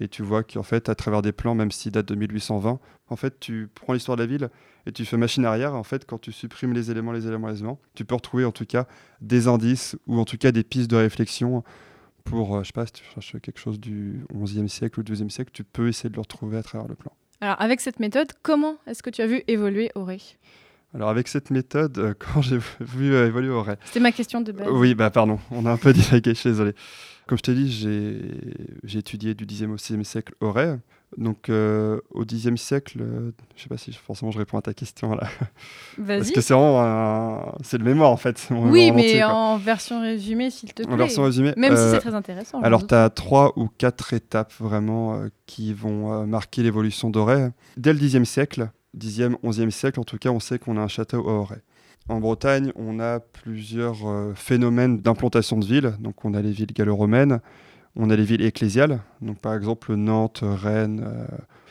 [0.01, 3.17] Et tu vois qu'en fait, à travers des plans, même s'ils datent de 1820, en
[3.17, 4.51] fait, tu prends l'histoire de la ville
[4.87, 5.75] et tu fais machine arrière.
[5.75, 8.51] En fait, quand tu supprimes les éléments, les éléments, les éléments, tu peux retrouver en
[8.51, 8.87] tout cas
[9.21, 11.63] des indices ou en tout cas des pistes de réflexion
[12.25, 15.31] pour, euh, je sais pas, si tu cherches quelque chose du 11e siècle ou 12e
[15.31, 17.13] siècle, tu peux essayer de le retrouver à travers le plan.
[17.41, 20.21] Alors avec cette méthode, comment est-ce que tu as vu évoluer Auray
[20.95, 24.53] Alors, avec cette méthode, euh, quand j'ai vu euh, évoluer Auray, C'était ma question de
[24.53, 24.69] base.
[24.71, 26.75] Oui, bah pardon, on a un peu divagué, je suis désolé.
[27.27, 27.71] Comme je t'ai dit,
[28.85, 30.79] j'ai étudié du 10e au 6e siècle Auray.
[31.17, 34.75] Donc euh, au 10e siècle, euh, je sais pas si forcément je réponds à ta
[34.75, 35.29] question là.
[36.07, 38.49] Parce que c'est vraiment c'est le mémoire en fait.
[38.51, 40.93] Oui, mais entier, en version résumée, s'il te plaît.
[40.93, 41.55] En version résumée.
[41.57, 42.61] Même si c'est très intéressant.
[42.63, 47.51] alors, tu as trois ou quatre étapes vraiment qui vont marquer l'évolution d'Auray.
[47.77, 50.89] Dès le Xe siècle, 10e, 11e siècle, en tout cas, on sait qu'on a un
[50.89, 51.61] château à Auray.
[52.09, 55.95] En Bretagne, on a plusieurs euh, phénomènes d'implantation de villes.
[56.01, 57.41] Donc, on a les villes gallo-romaines,
[57.97, 61.03] on a les villes ecclésiales, donc par exemple Nantes, Rennes.
[61.07, 61.27] euh,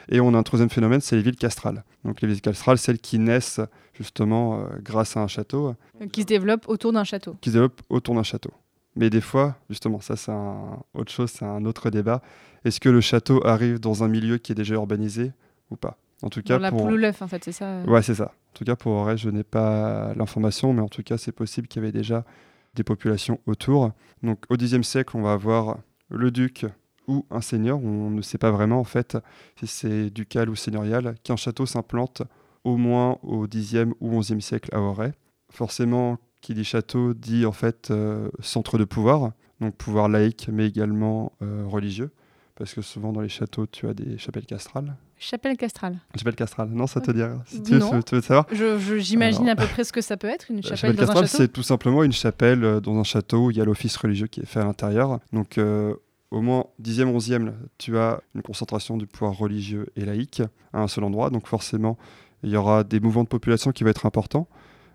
[0.09, 1.83] et on a un troisième phénomène, c'est les villes castrales.
[2.03, 3.61] Donc, les villes castrales, celles qui naissent
[3.93, 5.75] justement euh, grâce à un château
[6.11, 7.35] Qui se développe autour d'un château.
[7.39, 8.51] qui se développe autour d'un château.
[8.95, 10.79] Mais des fois, justement, ça c'est un...
[10.93, 12.21] autre chose, c'est un autre débat.
[12.65, 15.31] Est-ce que le château arrive dans un milieu qui est déjà urbanisé
[15.71, 15.97] ou pas?
[16.23, 16.83] En tout cas, Dans la pour...
[16.83, 17.65] poule ou l'œuf, en fait, c'est ça.
[17.65, 17.85] euh.
[17.85, 18.31] Ouais, c'est ça.
[18.53, 21.67] En tout cas, pour Auray, je n'ai pas l'information, mais en tout cas, c'est possible
[21.67, 22.23] qu'il y avait déjà
[22.75, 23.91] des populations autour.
[24.23, 25.77] Donc, au Xe siècle, on va avoir
[26.09, 26.65] le duc
[27.07, 29.17] ou un seigneur, on ne sait pas vraiment en fait
[29.59, 32.21] si c'est ducal ou seigneurial, qu'un château s'implante
[32.63, 35.11] au moins au Xe ou XIe siècle à Auray.
[35.49, 40.65] Forcément, qui dit château dit en fait euh, centre de pouvoir, donc pouvoir laïque mais
[40.67, 42.11] également euh, religieux,
[42.63, 44.95] parce que souvent dans les châteaux tu as des chapelles castrales.
[45.19, 45.97] Chapelle castrale.
[46.17, 47.91] Chapelle castrale, non ça te dit rien si tu, Non.
[47.91, 50.49] veux- tu veux savoir Je- je- J'imagine à peu près ce que ça peut être,
[50.49, 51.37] une chapelle chapelle dans un castrale, château.
[51.43, 54.27] c'est tout simplement une chapelle euh, dans un château où il y a l'office religieux
[54.27, 55.19] qui est fait à l'intérieur.
[55.33, 55.93] Donc, euh,
[56.31, 60.79] au moins 10e, 11e, là, tu as une concentration du pouvoir religieux et laïque à
[60.81, 61.29] un seul endroit.
[61.31, 61.97] Donc, forcément,
[62.43, 64.47] il y aura des mouvements de population qui vont être importants.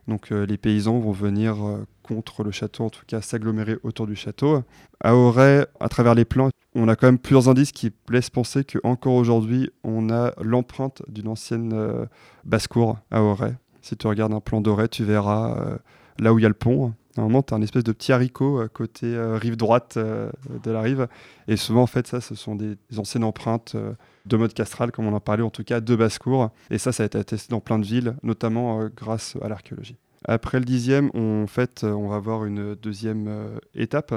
[0.08, 4.06] Donc, euh, les paysans vont venir euh, contre le château, en tout cas s'agglomérer autour
[4.06, 4.64] du château.
[5.00, 8.64] À Auray, à travers les plans, on a quand même plusieurs indices qui laissent penser
[8.64, 12.06] qu'encore aujourd'hui, on a l'empreinte d'une ancienne euh,
[12.44, 13.54] basse-cour à Auray.
[13.82, 15.78] Si tu regardes un plan d'Auray, tu verras
[16.18, 16.92] là où il y a le pont.
[17.18, 20.30] Normalement, tu as un espèce de petit haricot euh, côté euh, rive droite euh,
[20.62, 21.08] de la rive.
[21.48, 23.76] Et souvent, en fait, ça, ce sont des, des anciennes empreintes
[24.26, 26.50] de mode castral, comme on en parlait, en tout cas de basse-cour.
[26.70, 29.96] Et ça, ça a été attesté dans plein de villes, notamment grâce à l'archéologie.
[30.24, 34.14] Après le dixième, on, en fait, on va avoir une deuxième étape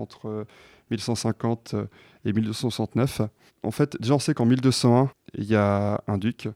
[0.00, 0.44] entre euh,
[0.90, 1.86] 1150 euh,
[2.24, 3.22] et 1269.
[3.62, 6.48] En fait, déjà, on sait qu'en 1201, il y a un duc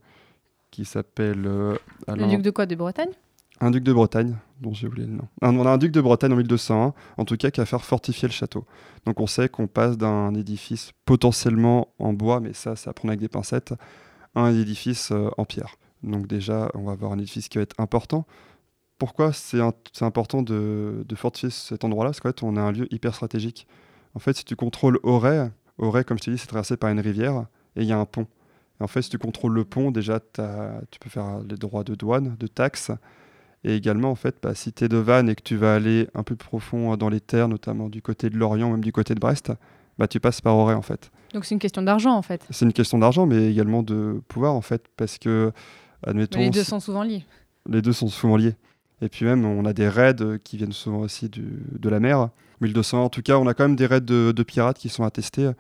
[0.71, 2.67] qui s'appelle Le duc de quoi?
[2.67, 3.11] De Bretagne?
[3.61, 5.29] Un duc de Bretagne, dont j'ai oublié le nom.
[5.43, 8.29] On a un duc de Bretagne en 1201, en tout cas, qui a fait fortifier
[8.29, 8.65] le château.
[9.05, 13.21] Donc on sait qu'on passe d'un édifice potentiellement en bois, mais ça, ça prend avec
[13.21, 13.75] des pincettes,
[14.35, 15.77] à un édifice euh, en pierre.
[16.03, 18.27] Donc déjà, on va avoir un édifice qui va être important.
[18.99, 19.61] Pourquoi c'est
[20.01, 22.11] important de, fortifier cet endroit-là?
[22.11, 23.67] Parce qu'en fait, on a un lieu hyper stratégique.
[24.15, 27.01] En fait, si tu contrôles Auray, Auray, comme je t'ai dit, c'est traversé par une
[27.01, 27.47] rivière
[27.77, 28.27] et il y a un pont.
[28.79, 31.95] Et en fait, si tu contrôles le pont, déjà, tu peux faire les droits de
[31.95, 32.93] douane, de taxes.
[33.65, 36.09] Et également, en fait, bah, si tu es de Vannes et que tu vas aller
[36.15, 39.21] un peu profond dans les terres, notamment du côté de Lorient, même du côté de
[39.21, 39.53] Brest,
[39.99, 41.11] bah, tu passes par Auray, en fait.
[41.35, 42.45] Donc c'est une question d'argent en fait.
[42.51, 45.53] C'est une question d'argent, mais également de pouvoir, en fait, parce que,
[46.07, 47.25] admettons, Mais les deux sont souvent liés.
[47.69, 48.55] les deux sont souvent liés.
[49.03, 52.31] Et puis même, on a des raids qui viennent souvent aussi du- de la mer.
[52.61, 55.05] 1200, en tout cas, on a quand même des raids de, de pirates qui sont
[55.05, 55.51] attestés.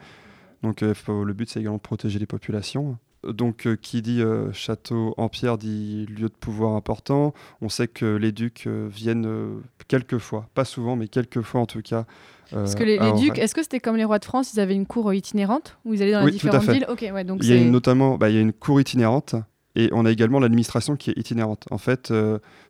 [0.62, 2.98] Donc euh, faut- le but, c'est également de protéger les populations.
[3.26, 7.34] Donc euh, qui dit euh, château en pierre dit lieu de pouvoir important.
[7.60, 11.60] On sait que les ducs euh, viennent euh, quelques fois, pas souvent, mais quelques fois
[11.60, 12.06] en tout cas.
[12.50, 14.86] Parce que les, ducs, est-ce que c'était comme les rois de France, ils avaient une
[14.86, 16.86] cour itinérante où ils allaient dans Oui, les différentes villes?
[17.12, 19.36] Ouais, donc Il y a une- notamment bah, il y a une cour itinérante
[19.76, 21.66] et on a également l'administration qui est itinérante.
[21.70, 22.12] En fait,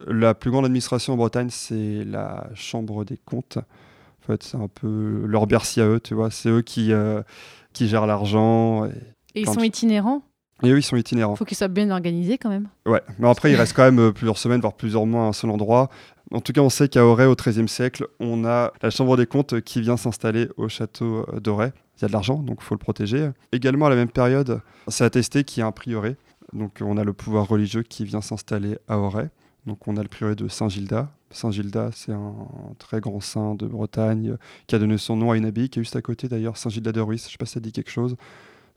[0.07, 3.57] la plus grande administration en Bretagne, c'est la Chambre des comptes.
[3.57, 6.31] En fait, c'est un peu leur Bercy à eux, tu vois.
[6.31, 6.93] C'est eux qui,
[7.73, 8.85] qui gèrent l'argent.
[8.85, 8.91] Et...
[9.37, 10.23] et ils sont itinérants?
[10.63, 11.37] Et eux, ils sont itinérants.
[11.37, 12.69] Faut qu'ils soient bien organisés quand même.
[12.87, 15.33] Ouais, mais après, il reste quand même euh, plusieurs semaines, voire plusieurs mois à un
[15.33, 15.89] seul endroit.
[16.33, 19.27] En tout cas, on sait qu'à Auray, au XIIIe siècle, on a la Chambre des
[19.27, 21.73] comptes qui vient s'installer au château euh, d'Auray.
[21.97, 23.31] Il y a de l'argent, donc il faut le protéger.
[23.53, 26.17] Également, à la même période, c'est attesté qu'il y a un prieuré.
[26.53, 29.29] Donc, on a le pouvoir religieux qui vient s'installer à Auray.
[29.67, 31.09] Donc, on a le prieuré de Saint-Gildas.
[31.31, 32.35] Saint-Gildas, c'est un
[32.79, 35.79] très grand saint de Bretagne euh, qui a donné son nom à une abbaye qui
[35.79, 37.25] est juste à côté d'ailleurs, Saint-Gildas de Ruisse.
[37.25, 38.17] Je ne sais pas si ça dit quelque chose.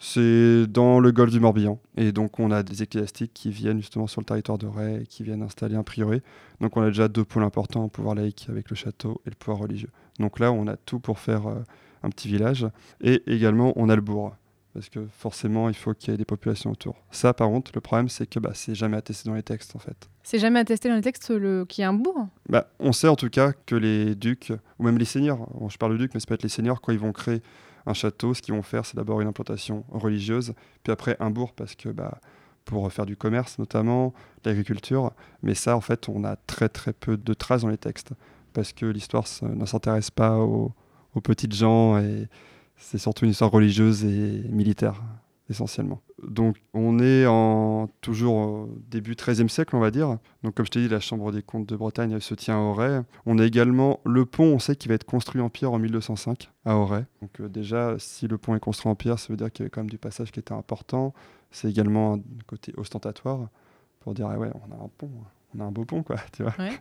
[0.05, 1.79] C'est dans le golfe du Morbihan.
[1.95, 5.05] Et donc, on a des ecclésiastiques qui viennent justement sur le territoire de Ray et
[5.05, 6.21] qui viennent installer un prieuré.
[6.59, 9.35] Donc, on a déjà deux pôles importants, le pouvoir laïque avec le château et le
[9.35, 9.87] pouvoir religieux.
[10.19, 11.61] Donc là, on a tout pour faire euh,
[12.03, 12.67] un petit village.
[12.99, 14.35] Et également, on a le bourg.
[14.73, 16.97] Parce que forcément, il faut qu'il y ait des populations autour.
[17.09, 19.79] Ça, par contre, le problème, c'est que bah, c'est jamais attesté dans les textes, en
[19.79, 20.09] fait.
[20.21, 21.63] C'est jamais attesté dans les textes le...
[21.63, 22.27] qu'il y a un bourg?
[22.49, 25.77] Bah, on sait en tout cas que les ducs, ou même les seigneurs, bon, je
[25.77, 27.41] parle de ducs, mais ça peut être les seigneurs, quand ils vont créer
[27.85, 31.53] un château, ce qu'ils vont faire, c'est d'abord une implantation religieuse, puis après un bourg,
[31.53, 32.19] parce que bah,
[32.65, 34.13] pour faire du commerce notamment,
[34.45, 35.11] l'agriculture.
[35.41, 38.13] Mais ça, en fait, on a très peu de traces dans les textes,
[38.53, 40.73] parce que l'histoire ne s'intéresse pas aux
[41.21, 42.27] petites gens, et
[42.77, 45.01] c'est surtout une histoire religieuse et militaire,
[45.49, 46.01] essentiellement.
[46.25, 50.17] Donc on est en toujours au début XIIIe siècle, on va dire.
[50.43, 52.61] Donc comme je t'ai dit, la Chambre des comptes de Bretagne elle se tient à
[52.61, 53.01] Auray.
[53.25, 56.49] On a également le pont, on sait qu'il va être construit en pierre en 1205
[56.65, 57.05] à Auray.
[57.21, 59.65] Donc euh, déjà, si le pont est construit en pierre, ça veut dire qu'il y
[59.65, 61.13] avait quand même du passage qui était important.
[61.51, 63.49] C'est également un côté ostentatoire
[63.99, 65.11] pour dire ah ouais, on a un pont,
[65.55, 66.53] on a un beau pont quoi, tu vois.
[66.57, 66.71] Ouais.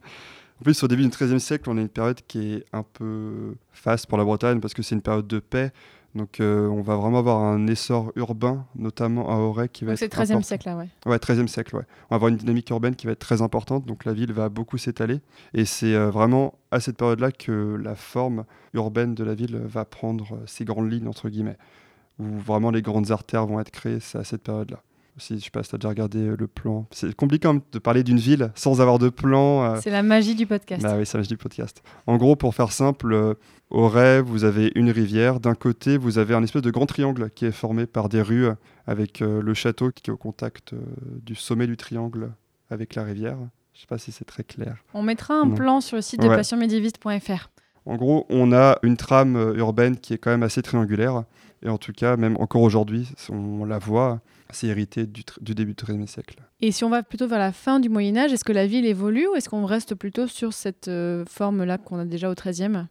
[0.61, 3.57] En plus, au début du XIIIe siècle, on a une période qui est un peu
[3.73, 5.73] faste pour la Bretagne parce que c'est une période de paix.
[6.15, 9.99] Donc, euh, on va vraiment avoir un essor urbain, notamment à Auray, qui va Donc
[9.99, 10.47] c'est être le 13e important.
[10.47, 10.89] siècle là, ouais.
[11.07, 11.85] Ouais, 13e siècle, ouais.
[12.11, 14.51] On va avoir une dynamique urbaine qui va être très importante, donc la ville va
[14.51, 15.21] beaucoup s'étaler.
[15.55, 18.45] Et c'est euh, vraiment à cette période-là que la forme
[18.75, 21.57] urbaine de la ville va prendre euh, ses grandes lignes, entre guillemets,
[22.19, 24.83] où vraiment les grandes artères vont être créées, c'est à cette période-là.
[25.19, 26.87] Si je sais pas si tu as déjà regardé euh, le plan.
[26.91, 29.63] C'est compliqué même de parler d'une ville sans avoir de plan.
[29.75, 29.79] euh.
[29.83, 30.83] C'est la magie du podcast.
[30.83, 31.83] Bah oui, ça je dis podcast.
[32.07, 33.35] En gros, pour faire simple, euh,
[33.71, 35.39] au Ray, vous avez une rivière.
[35.39, 38.47] D'un côté, vous avez un espèce de grand triangle qui est formé par des rues
[38.87, 40.75] avec le château qui est au contact
[41.25, 42.33] du sommet du triangle
[42.71, 43.37] avec la rivière.
[43.75, 44.77] Je sais pas si c'est très clair.
[44.93, 45.55] On mettra un Non.
[45.55, 47.49] plan sur le site de passionmédiéviste.fr.
[47.87, 51.25] En gros, on a une trame urbaine qui est quand même assez triangulaire.
[51.65, 54.21] Et en tout cas, même encore aujourd'hui, on la voit,
[54.53, 56.37] c'est hérité du, début du XIIIe siècle.
[56.61, 58.87] Et si on va plutôt vers la fin du Moyen Âge, est-ce que la ville
[58.87, 62.87] évolue ou est-ce qu'on reste plutôt sur cette euh, forme-là qu'on a déjà au XIIIe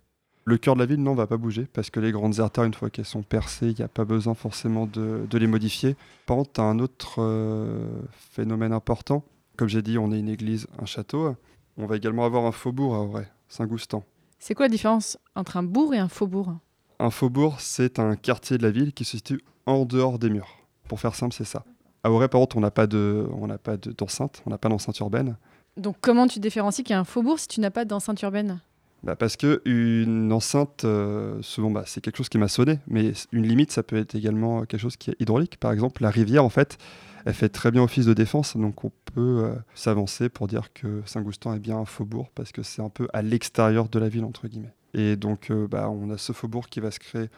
[0.46, 2.74] Le cœur de la ville, non, va pas bouger parce que les grandes artères, une
[2.74, 5.96] fois qu'elles sont percées, il n'y a pas besoin forcément de, de les modifier.
[6.26, 7.86] Par contre, tu as un autre euh,
[8.32, 9.24] phénomène important.
[9.58, 11.36] Comme j'ai dit, on a une église, un château.
[11.78, 14.04] On va également avoir un faubourg à Auray, Saint-Goustan.
[14.40, 16.56] C'est quoi la différence entre un bourg et un faubourg?
[17.00, 20.61] Un faubourg, c'est un quartier de la ville qui se situe en dehors des murs.
[20.92, 21.64] Pour faire simple, c'est ça.
[22.04, 24.58] À Auray, par contre, on n'a pas de- on n'a pas de- d'enceinte, on n'a
[24.58, 25.38] pas d'enceinte urbaine.
[25.78, 28.60] Donc comment tu différencies qu'il y a un faubourg si tu n'as pas d'enceinte urbaine?
[29.04, 33.14] Bah, parce que une enceinte, euh, souvent, bah, c'est quelque chose qui m'a sonné, mais
[33.32, 35.56] une limite, ça peut être également quelque chose qui est hydraulique.
[35.62, 36.78] Par exemple, la rivière, en fait,
[37.24, 41.02] elle fait très bien office de défense, donc on peut euh, s'avancer pour dire que
[41.06, 44.26] Saint-Goustan est bien un faubourg, parce que c'est un peu à l'extérieur de la ville,
[44.26, 44.74] entre guillemets.
[44.94, 47.30] Et donc, euh, bah, on a ce faubourg qui va se créer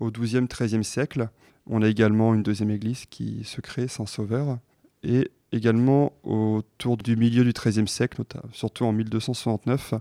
[0.00, 1.28] au XIIe, XIIIe siècle.
[1.66, 4.58] On a également une deuxième église qui se crée, Saint-Sauveur.
[5.02, 9.94] Et également, autour du milieu du XIIIe siècle, nota- surtout en 1269,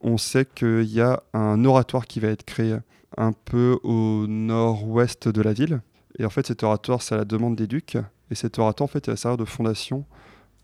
[0.00, 2.76] on sait qu'il y a un oratoire qui va être créé
[3.16, 5.80] un peu au nord-ouest de la ville.
[6.18, 7.96] Et en fait, cet oratoire, c'est à la demande des ducs.
[8.30, 10.04] Et cet oratoire, en fait, va servir de fondation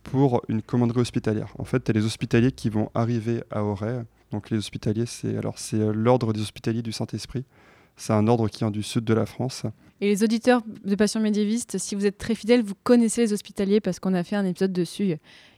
[0.03, 1.53] pour une commanderie hospitalière.
[1.59, 4.03] En fait, tu les hospitaliers qui vont arriver à Auray.
[4.31, 7.45] Donc les hospitaliers, c'est alors c'est euh, l'ordre des hospitaliers du Saint-Esprit.
[7.97, 9.65] C'est un ordre qui vient du sud de la France.
[10.05, 13.81] Et les auditeurs de Passion médiéviste, si vous êtes très fidèles, vous connaissez les hospitaliers
[13.81, 15.05] parce qu'on a fait un épisode dessus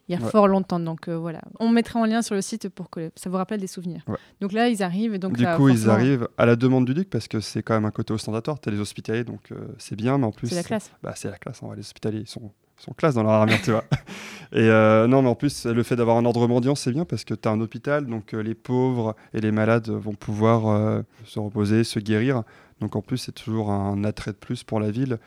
[0.08, 0.30] il y a Ouais.
[0.30, 0.78] fort longtemps.
[0.78, 3.58] Donc euh, voilà, on mettra en lien sur le site pour que ça vous rappelle
[3.58, 4.04] des souvenirs.
[4.06, 4.14] Ouais.
[4.40, 6.94] Donc là, ils arrivent et donc du là, coup, ils arrivent à la demande du
[6.94, 8.60] duc parce que c'est quand même un côté ostentatoire.
[8.60, 10.46] Tu as les hospitaliers, donc euh, c'est bien, mais en plus.
[10.46, 10.92] C'est la classe.
[11.02, 11.60] Bah, c'est la classe.
[11.64, 11.74] en vrai.
[11.74, 13.84] Les hospitaliers, ils sont, ils sont classe dans leur armure, tu vois.
[14.52, 17.24] Et euh, non, mais en plus, le fait d'avoir un ordre mendiant, c'est bien parce
[17.24, 21.02] que tu as un hôpital, donc euh, les pauvres et les malades vont pouvoir euh,
[21.24, 22.42] se reposer, se guérir.
[22.80, 25.18] Donc en plus, c'est toujours un attrait de plus pour la ville.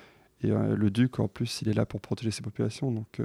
[0.41, 2.91] Et euh, le duc, en plus, il est là pour protéger ses populations.
[2.91, 3.21] Donc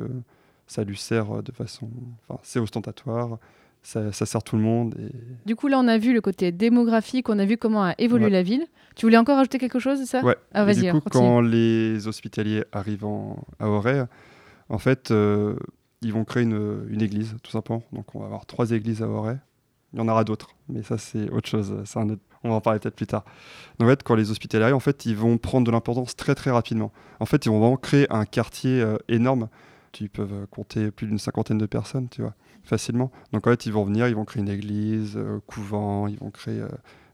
[0.67, 1.91] ça lui sert de façon.
[2.29, 3.39] Enfin, c'est ostentatoire,
[3.85, 4.97] ça, ça sert tout le monde.
[4.99, 5.13] Et...
[5.47, 8.25] Du coup, là, on a vu le côté démographique, on a vu comment a évolué
[8.25, 8.31] Ouais.
[8.31, 8.65] la ville.
[8.97, 10.25] Tu voulais encore ajouter quelque chose, c'est ça?
[10.25, 10.37] Ouais.
[10.53, 14.05] Ah, vas-y, du coup, quand les hospitaliers arrivent en- à Auray,
[14.69, 15.55] en fait, euh,
[16.03, 17.83] ils vont créer une, une église, tout simplement.
[17.93, 19.37] Donc, on va avoir trois églises à Auray.
[19.93, 21.73] Il y en aura d'autres, mais ça, c'est autre chose.
[21.85, 23.25] C'est un autre- On va en parler peut-être plus tard.
[23.79, 26.35] Donc, en fait, quand les hospitaliers arrivent, en fait, ils vont prendre de l'importance très,
[26.35, 26.93] très rapidement.
[27.21, 29.49] En fait, ils vont vraiment créer un quartier euh, énorme.
[30.01, 32.35] Ils peuvent euh, compter plus d'une cinquantaine de personnes, tu vois,
[32.65, 33.11] facilement.
[33.33, 36.31] Donc, en fait, ils vont venir, ils vont créer une église, euh, couvent, ils vont
[36.31, 36.69] créer euh,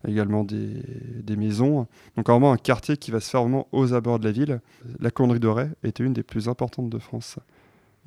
[0.06, 0.82] également des,
[1.22, 1.86] des maisons.
[2.16, 4.60] Donc vraiment un quartier qui va se faire vraiment aux abords de la ville.
[4.98, 7.38] La commanderie de Ray était une des plus importantes de France.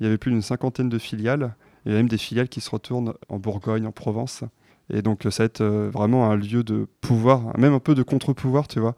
[0.00, 1.54] Il y avait plus d'une cinquantaine de filiales.
[1.84, 4.42] Il y a même des filiales qui se retournent en Bourgogne, en Provence.
[4.90, 8.02] Et donc ça va être euh, vraiment un lieu de pouvoir, même un peu de
[8.02, 8.94] contre-pouvoir, tu vois,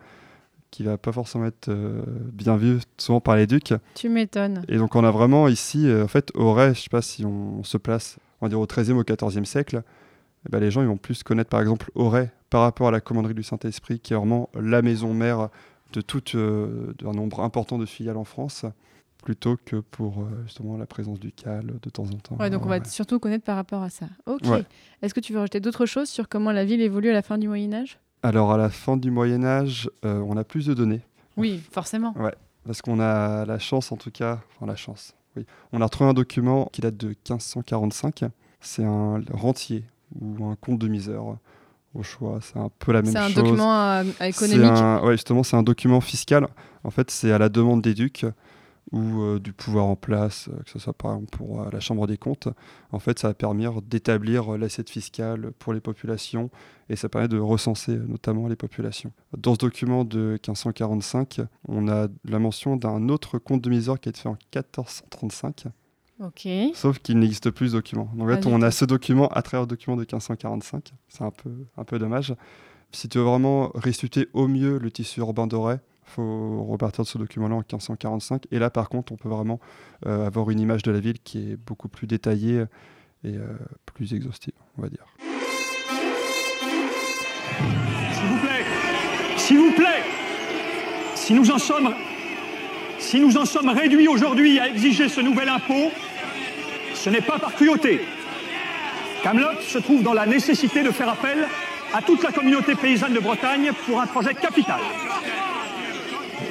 [0.71, 3.75] qui va pas forcément être euh, bien vu souvent par les ducs.
[3.95, 4.63] Tu m'étonnes.
[4.69, 7.63] Et donc on a vraiment ici, euh, en fait, Auray, je sais pas si on
[7.63, 9.83] se place, on va dire au XIIIe, au XIVe siècle,
[10.47, 13.01] eh ben, les gens ils vont plus connaître par exemple Auray par rapport à la
[13.01, 15.49] commanderie du Saint-Esprit, qui est vraiment la maison mère
[15.93, 18.65] de tout euh, d'un nombre important de filiales en France,
[19.25, 22.37] plutôt que pour euh, justement la présence du cal de temps en temps.
[22.39, 22.85] Ouais, donc on va Ouais.
[22.85, 24.07] surtout connaître par rapport à ça.
[24.27, 24.45] Ok.
[24.47, 24.65] Ouais.
[25.03, 27.39] Est-ce que tu veux rajouter d'autres choses sur comment la ville évolue à la fin
[27.39, 27.99] du Moyen Âge?
[28.23, 31.01] Alors à la fin du Moyen Âge, euh, on a plus de données.
[31.37, 32.15] Oui, forcément.
[32.65, 35.45] Parce qu'on a la chance, en tout cas, enfin la chance, oui.
[35.73, 38.25] On a retrouvé un document qui date de 1545.
[38.61, 39.85] C'est un rentier
[40.21, 41.23] ou un compte de misère,
[41.95, 42.39] au choix.
[42.43, 43.35] C'est un peu la même C'est un chose.
[43.37, 44.65] document euh, économique.
[44.65, 46.47] un- ouais, justement, c'est un document fiscal.
[46.85, 48.25] En fait, c'est à la demande des ducs
[48.93, 51.81] ou euh, du pouvoir en place, euh, que ce soit par exemple pour euh, la
[51.81, 52.49] Chambre des comptes.
[52.93, 56.51] En fait, ça va permettre d'établir l'assiette fiscale pour les populations
[56.89, 59.13] et ça permet de recenser notamment les populations.
[59.37, 64.09] Dans ce document de 1545, on a la mention d'un autre compte de misère qui
[64.09, 65.65] a été fait en 1435,
[66.21, 66.49] Ok.
[66.75, 68.09] sauf qu'il n'existe plus ce document.
[68.15, 70.93] Donc, en fait, du on a ce document à travers le document de 1545.
[71.09, 72.35] C'est un peu, un peu dommage.
[72.93, 77.19] Si tu veux vraiment restituer au mieux le tissu urbain doré, faut repartir de ce
[77.19, 78.47] document-là en 1545.
[78.51, 79.61] Et là, par contre, on peut vraiment
[80.07, 82.65] euh, avoir une image de la ville qui est beaucoup plus détaillée
[83.25, 85.07] et euh, plus exhaustive, on va dire.
[88.13, 88.65] S'il vous plaît
[89.37, 90.03] S'il vous plaît
[91.15, 91.95] Si nous en sommes
[92.99, 95.91] Si nous en sommes réduits aujourd'hui à exiger ce nouvel impôt,
[96.95, 98.01] ce n'est pas par cruauté.
[99.23, 101.47] Camelot se trouve dans la nécessité de faire appel
[101.93, 104.81] à toute la communauté paysanne de Bretagne pour un projet capital.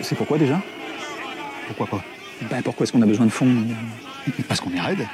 [0.02, 0.62] C'est pourquoi déjà?
[1.68, 2.04] Pourquoi pas?
[2.50, 3.54] Ben pourquoi est-ce qu'on a besoin de fonds?
[4.48, 5.06] Parce qu'on est raide.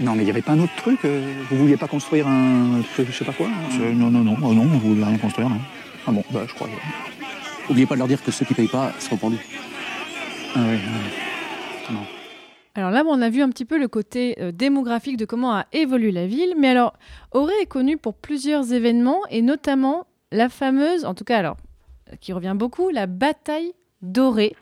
[0.00, 2.82] Non, mais il n'y avait pas un autre truc euh, Vous vouliez pas construire un.
[2.96, 3.48] Je, je sais pas quoi
[3.80, 5.58] Euh, Non, non, non, oh non, on voulait rien construire, non.
[6.06, 6.68] Ah bon, bah je crois.
[7.70, 9.38] Oubliez pas de leur dire que ceux qui payent pas seront pendus.
[10.54, 11.94] Ah oui, oui.
[11.94, 12.00] Non.
[12.74, 15.64] Alors là, on a vu un petit peu le côté euh, démographique de comment a
[15.72, 16.54] évolué la ville.
[16.58, 16.92] Mais alors,
[17.32, 21.56] Auray est connu pour plusieurs événements et notamment la fameuse, en tout cas, alors,
[22.20, 24.54] qui revient beaucoup, la bataille d'Auray,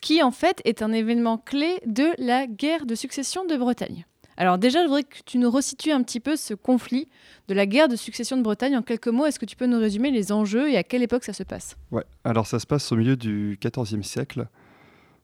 [0.00, 4.04] qui en fait est un événement clé de la guerre de succession de Bretagne.
[4.36, 7.08] Alors déjà, je voudrais que tu nous resitues un petit peu ce conflit
[7.48, 9.26] de la guerre de succession de Bretagne en quelques mots.
[9.26, 11.76] Est-ce que tu peux nous résumer les enjeux et à quelle époque ça se passe?
[11.92, 14.48] Ouais, alors ça se passe au milieu du XIVe siècle.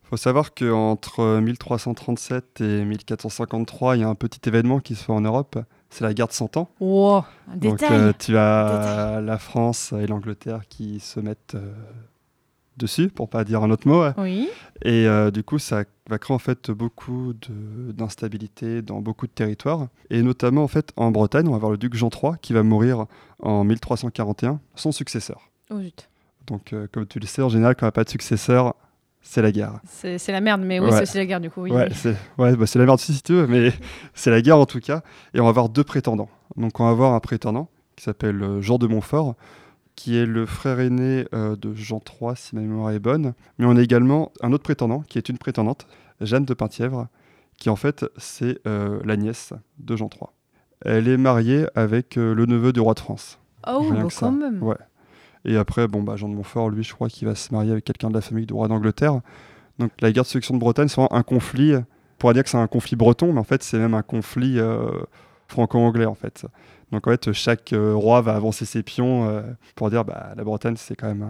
[0.05, 5.05] Il faut savoir qu'entre 1337 et 1453, il y a un petit événement qui se
[5.05, 5.59] fait en Europe,
[5.91, 6.71] c'est la guerre de Cent Ans.
[6.81, 11.73] Wow, un Donc détail euh, tu as la France et l'Angleterre qui se mettent euh,
[12.77, 14.03] dessus, pour pas dire un autre mot.
[14.03, 14.13] ouais.
[14.17, 14.49] Oui.
[14.83, 17.35] Et euh, du coup, ça va créer en fait beaucoup
[17.95, 19.89] d'instabilité dans beaucoup de territoires.
[20.11, 22.63] Et notamment en fait en Bretagne, on va avoir le duc Jean III qui va
[22.63, 23.07] mourir
[23.41, 25.51] en 1341, son successeur.
[25.71, 26.09] Oh zut.
[26.47, 28.75] Donc euh, comme tu le sais, en général, quand on n'a pas de successeur,
[29.21, 29.81] c'est la guerre.
[29.85, 30.93] C'est la merde, mais oui, Ouais.
[30.93, 31.63] c'est aussi la guerre du coup.
[31.63, 33.73] Oui, ouais, c'est ouais, bah, la merde aussi, si tu veux, mais
[34.15, 35.03] c'est la guerre en tout cas.
[35.35, 36.29] Et on va avoir deux prétendants.
[36.57, 39.35] Donc on va avoir un prétendant qui s'appelle euh, Jean de Montfort,
[39.95, 43.35] qui est le frère aîné euh, de Jean III, si ma mémoire est bonne.
[43.59, 45.87] Mais on a également un autre prétendant, qui est une prétendante,
[46.21, 47.09] Jeanne de Penthièvre,
[47.59, 50.29] qui en fait c'est euh, la nièce de Jean III.
[50.83, 53.39] Elle est mariée avec le neveu du roi de France.
[53.69, 54.27] Oh, ça.
[54.27, 54.63] quand même.
[54.63, 54.77] Ouais.
[55.45, 57.85] Et après, bon, bah, Jean de Montfort, lui, je crois qu'il va se marier avec
[57.85, 59.21] quelqu'un de la famille du roi d'Angleterre.
[59.79, 61.75] Donc la guerre de succession de Bretagne, c'est vraiment un conflit.
[61.75, 61.85] On
[62.19, 64.91] pourrait dire que c'est un conflit breton, mais en fait, c'est même un conflit euh,
[65.49, 66.47] franco-anglais, en fait.
[66.93, 69.43] Donc en fait, chaque euh, roi va avancer ses pions euh,
[69.77, 71.27] pour dire bah, la Bretagne, c'est quand même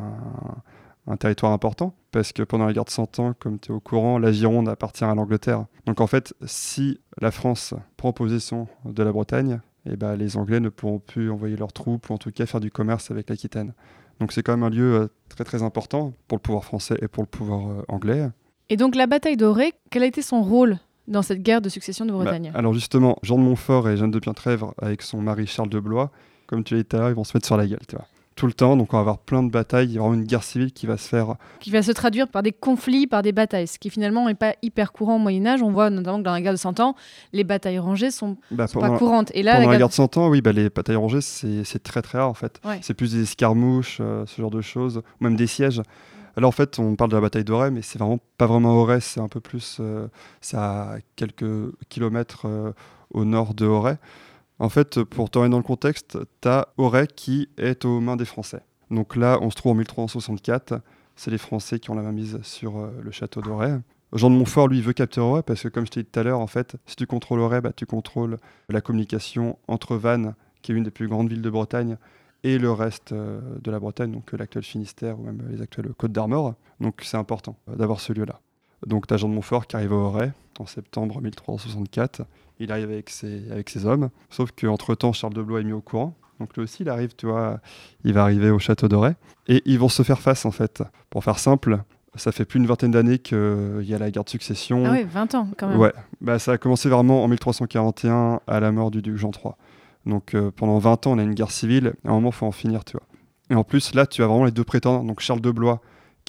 [1.07, 1.95] un, territoire important.
[2.11, 4.69] Parce que pendant la guerre de Cent Ans, comme tu es au courant, la Gironde
[4.69, 5.67] appartient à l'Angleterre.
[5.87, 10.61] Donc en fait, si la France prend possession de la Bretagne, eh ben, les Anglais
[10.61, 13.75] ne pourront plus envoyer leurs troupes ou en tout cas faire du commerce avec l'Aquitaine.
[14.21, 17.09] Donc c'est quand même un lieu euh, très très important pour le pouvoir français et
[17.09, 18.29] pour le pouvoir euh, anglais.
[18.69, 22.05] Et donc la bataille d'Auray, quel a été son rôle dans cette guerre de succession
[22.05, 22.53] de Bah, Bretagne?
[22.55, 26.11] alors justement, Jean de Montfort et Jeanne de Pientrèvre, avec son mari Charles de Blois,
[26.47, 27.97] comme tu l'as dit tout à l'heure, ils vont se mettre sur la gueule, tu
[27.97, 28.07] vois.
[28.37, 30.43] Tout le temps, donc on va avoir plein de batailles, il y aura une guerre
[30.45, 31.35] civile qui va se faire.
[31.59, 34.55] Qui va se traduire par des conflits, par des batailles, ce qui finalement n'est pas
[34.63, 35.63] hyper courant au Moyen-Âge.
[35.63, 36.95] On voit notamment que dans la guerre de Cent Ans,
[37.35, 39.31] les batailles rangées sont, Bah, sont pas courantes.
[39.35, 41.83] Et là, pendant la la guerre- de Cent Ans, oui, bah, les batailles rangées, c'est
[41.83, 42.61] très très rare en fait.
[42.65, 42.79] Ouais.
[42.83, 45.83] C'est plus des escarmouches, euh, ce genre de choses, ou même des sièges.
[46.37, 49.01] Là, en fait, on parle de la bataille d'Auray, mais c'est vraiment pas vraiment Auray,
[49.03, 49.79] c'est un peu plus.
[49.81, 50.07] euh,
[50.41, 51.45] c'est à quelques
[51.91, 52.73] kilomètres euh,
[53.13, 53.97] au nord de Auray.
[54.61, 58.27] En fait, pour te dans le contexte, tu as Auray qui est aux mains des
[58.27, 58.61] Français.
[58.91, 60.83] Donc là, on se trouve en 1364.
[61.17, 63.79] C'est les Français qui ont la main mise sur euh, le château d'Auray.
[64.13, 66.25] Jean de Montfort, lui, veut capturer Auray parce que, comme je t'ai dit tout à
[66.25, 68.37] l'heure, en fait, si tu contrôles Auray, bah, tu contrôles
[68.69, 71.97] la communication entre Vannes, qui est une des plus grandes villes de Bretagne,
[72.45, 75.89] et le reste euh, de la Bretagne, donc euh, l'actuel Finistère ou même les actuelles
[75.97, 76.55] Côtes d'Armor.
[76.81, 78.41] Donc c'est important d'avoir ce lieu-là.
[78.87, 82.23] Donc tu as Jean de Montfort qui arrive à Auray en septembre 1364.
[82.59, 85.81] Il arrive avec ses, avec ses hommes, sauf qu'entre-temps, Charles de Blois est mis au
[85.81, 86.15] courant.
[86.39, 87.61] Donc lui aussi, il arrive, tu vois,
[88.05, 89.15] il va arriver au château d'Auray.
[89.49, 90.83] Et ils vont se faire face, en fait.
[91.11, 91.81] Pour faire simple,
[92.15, 94.85] ça fait plus d'une vingtaine d'années qu'il y a la guerre de succession.
[94.87, 95.79] Ah oui, 20 ans quand même.
[95.79, 99.55] Ouais, bah, ça a commencé vraiment en 1341 à la mort du duc Jean III.
[100.07, 101.95] Donc euh, pendant 20 ans, on a une guerre civile.
[102.05, 103.07] À un moment, il faut en finir, tu vois.
[103.51, 105.05] Et en plus, là, tu as vraiment les deux prétendants.
[105.05, 105.81] Donc Charles de Blois,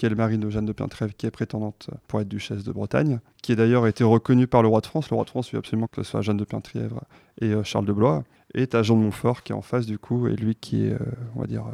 [0.01, 2.71] qui est le mari de Jeanne de Pientrève, qui est prétendante pour être duchesse de
[2.71, 5.11] Bretagne, qui est d'ailleurs été reconnue par le roi de France.
[5.11, 6.95] Le roi de France veut absolument que ce soit Jeanne de Pientrève
[7.39, 8.23] et euh, Charles de Blois.
[8.55, 10.87] Et tu as Jean de Montfort qui est en face, du coup, et lui qui
[10.87, 10.97] est, euh,
[11.35, 11.65] on va dire,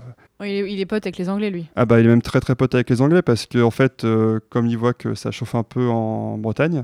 [0.41, 1.69] euh, il, est, il est pote avec les Anglais, lui.
[1.77, 4.05] ah bah il est même très très pote avec les Anglais parce que en fait
[4.49, 6.83] comme il voit que ça chauffe un peu en Bretagne,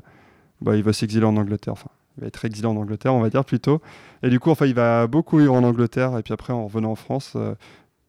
[0.61, 1.73] bah il va s'exiler en Angleterre.
[1.73, 3.81] Enfin, il va être exilé en Angleterre, on va dire plutôt.
[4.23, 6.91] Et du coup, enfin, il va beaucoup vivre en Angleterre et puis après en revenant
[6.91, 7.35] en France,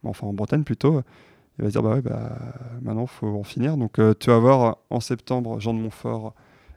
[0.05, 1.03] enfin en Bretagne plutôt,
[1.59, 2.37] il va dire bah ouais bah
[2.83, 3.77] maintenant faut en finir.
[3.77, 6.35] Donc euh, tu vas voir en septembre Jean de Montfort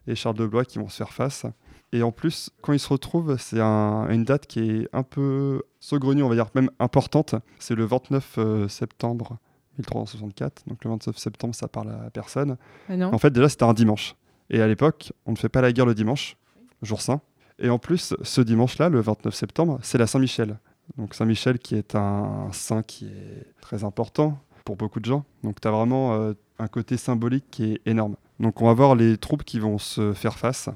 [0.08, 1.46] et Charles de Blois qui vont se faire face.
[1.94, 5.64] Et en plus, quand ils se retrouvent, c'est un- une date qui est un peu
[5.80, 7.36] saugrenue, on va dire même importante.
[7.60, 9.38] C'est le 29 euh, septembre
[9.80, 10.64] 1364.
[10.68, 12.58] Donc le 29 septembre, ça parle à personne.
[12.90, 13.14] Non.
[13.14, 14.16] En fait, déjà, c'était un dimanche.
[14.50, 16.38] Et à l'époque, on ne fait pas la guerre le dimanche,
[16.82, 17.22] jour saint.
[17.60, 20.58] Et en plus, ce dimanche-là, le 29 septembre, c'est la Saint-Michel.
[20.98, 25.24] Donc Saint-Michel qui est un saint qui est très important pour beaucoup de gens.
[25.46, 28.18] Donc tu as vraiment euh, un côté symbolique qui est énorme.
[28.42, 30.68] Donc on va voir les troupes qui vont se faire face.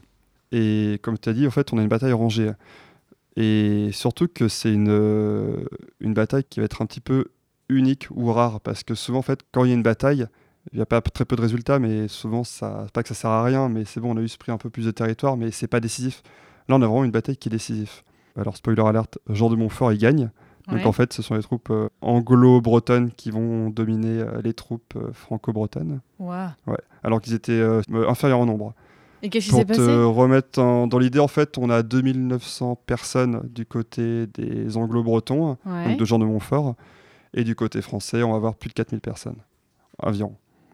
[0.53, 2.51] Et comme tu as dit, en fait, on a une bataille rangée.
[3.35, 5.65] Et surtout que c'est une, euh,
[5.99, 7.31] une bataille qui va être un petit peu
[7.67, 8.61] unique ou rare.
[8.61, 10.25] Parce que souvent, en fait, quand il y a une bataille,
[10.71, 13.29] il n'y a pas très peu de résultats, mais souvent, ça, pas que ça sert
[13.29, 15.51] à rien, mais c'est bon, on a eu pris un peu plus de territoire, mais
[15.51, 16.23] c'est pas décisif.
[16.69, 17.91] Là, on a vraiment une bataille qui est décisive.
[18.37, 20.31] Alors, spoiler alerte, Jean de Montfort, il gagne.
[20.71, 24.93] Donc en fait, ce sont les troupes euh, anglo-bretonnes qui vont dominer euh, les troupes
[24.95, 25.99] euh, franco-bretonnes.
[26.19, 26.45] Ouais.
[27.03, 27.61] Alors qu'ils étaient
[28.07, 28.73] inférieurs en nombre.
[29.23, 30.03] Et qu'est-ce qui Pour s'est te passé?
[30.03, 35.89] remettre en- dans l'idée, en fait, on a 2900 personnes du côté des anglo-bretons, Ouais.
[35.89, 36.75] donc de Jean de Montfort,
[37.33, 39.35] et du côté français, on va avoir plus de 4000 personnes
[40.01, 40.33] environ.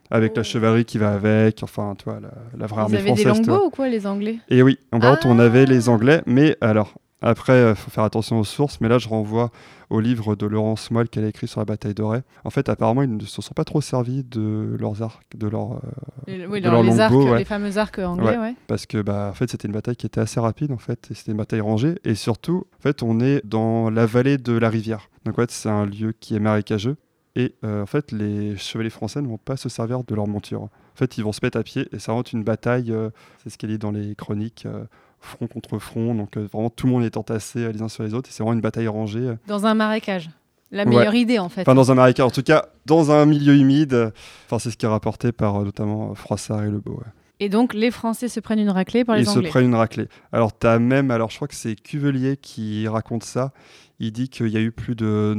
[0.09, 3.11] Avec la chevalerie qui va avec, enfin, tu vois, la, la vraie Ils armée avaient
[3.11, 3.41] des française.
[3.43, 3.55] tu vois.
[3.57, 4.37] longbows ou quoi, les Anglais?
[4.47, 5.69] Et oui, en contre, on avait Ah.
[5.69, 9.51] les Anglais, mais alors, après, il faut faire attention aux sources, mais là, je renvoie
[9.89, 12.21] au livre de Laurence Moelle qu'elle a écrit sur la bataille d'Auray.
[12.43, 15.73] En fait, apparemment, ils ne se sont pas trop servis de leurs arcs, de leurs,
[15.73, 15.79] euh,
[16.27, 17.37] Les- oui, de les arcs, ouais.
[17.39, 18.53] les fameux arcs anglais, ouais.
[18.67, 21.13] Parce que, bah, en fait, c'était une bataille qui était assez rapide, en fait, et
[21.13, 24.69] c'était une bataille rangée, et surtout, en fait, on est dans la vallée de la
[24.69, 25.09] rivière.
[25.25, 26.97] Donc, en fait, c'est un lieu qui est marécageux,
[27.35, 30.63] et euh, en fait, les chevaliers français ne vont pas se servir de leur monture.
[30.63, 33.11] En fait, ils vont se mettre à pied et ça rentre une bataille, euh,
[33.43, 34.85] c'est ce qu'il est dans les chroniques, euh,
[35.19, 36.13] front contre front.
[36.15, 38.31] Donc, euh, vraiment, tout le monde est entassé euh, les uns sur les autres et
[38.33, 39.19] c'est vraiment une bataille rangée.
[39.19, 39.35] euh.
[39.47, 40.29] Dans un marécage.
[40.71, 40.89] La Ouais.
[40.89, 41.61] meilleure idée, en fait.
[41.61, 44.11] Enfin, dans un marécage, en tout cas, dans un milieu humide.
[44.45, 46.93] Enfin, c'est ce qui est rapporté par notamment Froissart et Lebeau.
[46.97, 47.11] ouais.
[47.39, 49.49] Et donc, les Français se prennent une raclée par les Ils se Anglais.
[49.49, 50.07] prennent une raclée.
[50.31, 53.53] Alors, tu as même, alors je crois que c'est Cuvelier qui raconte ça.
[53.99, 55.33] Il dit qu'il y a eu plus de,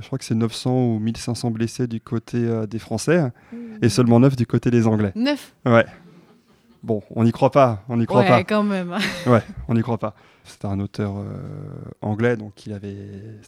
[0.00, 3.30] je crois que c'est 900 ou 1500 blessés du côté des Français
[3.82, 5.12] et seulement 9 du côté des Anglais.
[5.16, 5.54] Neuf?
[5.66, 5.84] Ouais.
[6.84, 8.44] Bon, on n'y croit pas, on n'y croit Ouais, pas.
[8.44, 8.94] quand même.
[9.26, 10.14] ouais, on n'y croit pas.
[10.44, 11.24] C'était un auteur euh,
[12.02, 12.94] anglais, donc il avait.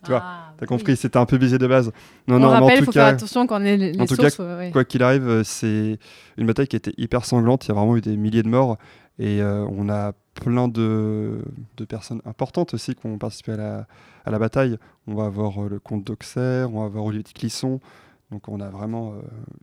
[0.03, 1.93] Tu vois, Ah, t'as compris, c'était un peu biaisé de base.
[2.27, 3.93] Non, On non, mais en rappelle, tout faut cas, faire attention quand on est les-
[3.93, 5.99] les en tout sources, cas, ouais, quoi qu'il arrive, euh, c'est
[6.39, 7.67] une bataille qui était hyper sanglante.
[7.67, 8.79] Il y a vraiment eu des milliers de morts
[9.19, 10.13] et euh, on a
[10.43, 11.43] plein de,
[11.77, 13.87] de personnes importantes aussi qui ont participé à la,
[14.25, 14.79] à la bataille.
[15.07, 17.81] On va avoir euh, le comte d'Auxerre, on va avoir Olivier de Clisson.
[18.31, 19.13] Donc on a vraiment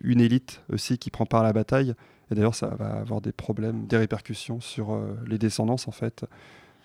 [0.02, 1.96] une élite aussi qui prend part à la bataille.
[2.32, 6.26] Et d'ailleurs, ça va avoir des problèmes, des répercussions sur euh, les descendances en fait.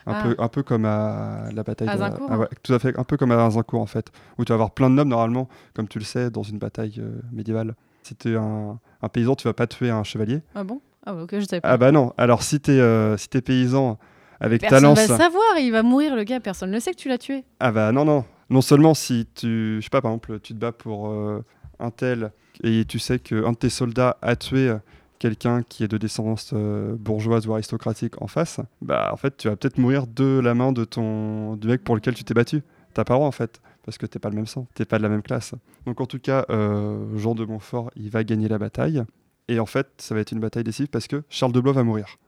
[0.07, 0.23] Un, Ah.
[0.23, 3.17] peu, un peu comme à la bataille de ah ouais, tout à fait, un peu
[3.19, 5.99] comme à Azincourt en fait, où tu vas avoir plein de nobles normalement, comme tu
[5.99, 7.75] le sais, dans une bataille euh, médiévale.
[8.05, 10.41] Si tu es un, un paysan, tu vas pas tuer un chevalier.
[10.55, 10.81] Ah bon?
[11.05, 11.69] Ah ok, je savais pas.
[11.69, 13.99] Ah bah non, alors si tu es, si t'es paysan
[14.41, 16.97] avec ta Personne va le savoir, il va mourir le gars, personne ne sait que
[16.97, 17.45] tu l'as tué.
[17.61, 18.25] Ah bah non, non.
[18.51, 21.45] Non seulement si tu, je sais pas, par exemple, tu te bats pour euh,
[21.81, 22.33] un tel
[22.63, 24.75] et tu sais qu'un de tes soldats a tué
[25.19, 29.49] quelqu'un qui est de descendance euh, bourgeoise ou aristocratique en face, bah en fait tu
[29.49, 32.63] vas peut-être mourir de la main de ton du mec pour lequel tu t'es battu.
[32.95, 35.03] T'as pas droit en fait, parce que t'es pas le même sang, t'es pas de
[35.03, 35.55] la même classe.
[35.87, 39.05] Donc en tout cas, euh, Jean de Montfort, il va gagner la bataille.
[39.49, 41.83] Et en fait, ça va être une bataille décisive parce que Charles de Blois va
[41.83, 42.19] mourir.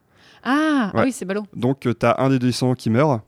[0.43, 1.45] Ah, ah oui, c'est ballot.
[1.55, 3.21] Donc, tu as un des descendants qui meurt.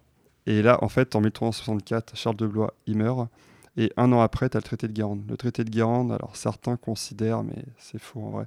[0.47, 3.30] Et là, en fait, en 1364, Charles de Blois, il meurt.
[3.78, 5.24] Et un an après, tu as le traité de Guérande.
[5.30, 8.45] Le traité de Guérande, alors certains considèrent, mais c'est faux en vrai,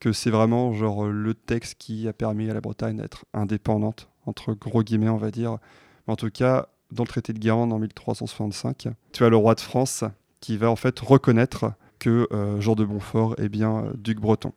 [0.00, 4.08] que c'est vraiment genre euh, le texte qui a permis à la Bretagne d'être indépendante,
[4.26, 5.58] entre gros guillemets, on va dire.
[6.06, 9.54] Mais en tout cas, dans le traité de Guérande en 1365, tu as le roi
[9.54, 10.04] de France
[10.40, 14.52] qui va en fait reconnaître que euh, Jean de Montfort est bien euh, duc breton.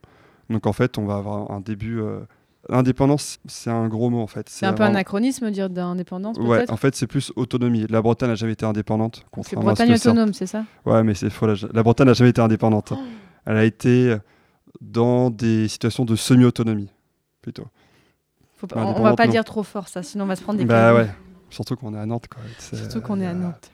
[0.49, 1.99] Donc en fait, on va avoir un début.
[1.99, 2.19] euh,
[2.69, 4.47] Indépendance, c'est un gros mot en fait.
[4.47, 7.87] C'est un peu vraiment- anachronisme dire d'indépendance, Ouais, en fait, c'est plus autonomie.
[7.89, 9.25] La Bretagne n'a jamais été indépendante.
[9.41, 10.63] C'est Bretagne autonome, c'est ça?
[10.85, 11.47] Ouais, mais c'est faux.
[11.47, 12.93] La, la Bretagne n'a jamais été indépendante.
[12.95, 12.99] Oh.
[13.47, 14.15] Elle a été
[14.80, 16.89] dans des situations de semi-autonomie,
[17.41, 17.65] plutôt.
[18.57, 19.32] Faut pas- Mais on, on va pas non.
[19.32, 21.09] dire trop fort, ça, sinon on va se prendre des Bah ouais,
[21.49, 22.28] surtout qu'on est à Nantes.
[22.28, 22.41] Quoi.
[22.59, 23.72] Surtout qu'on est à Nantes.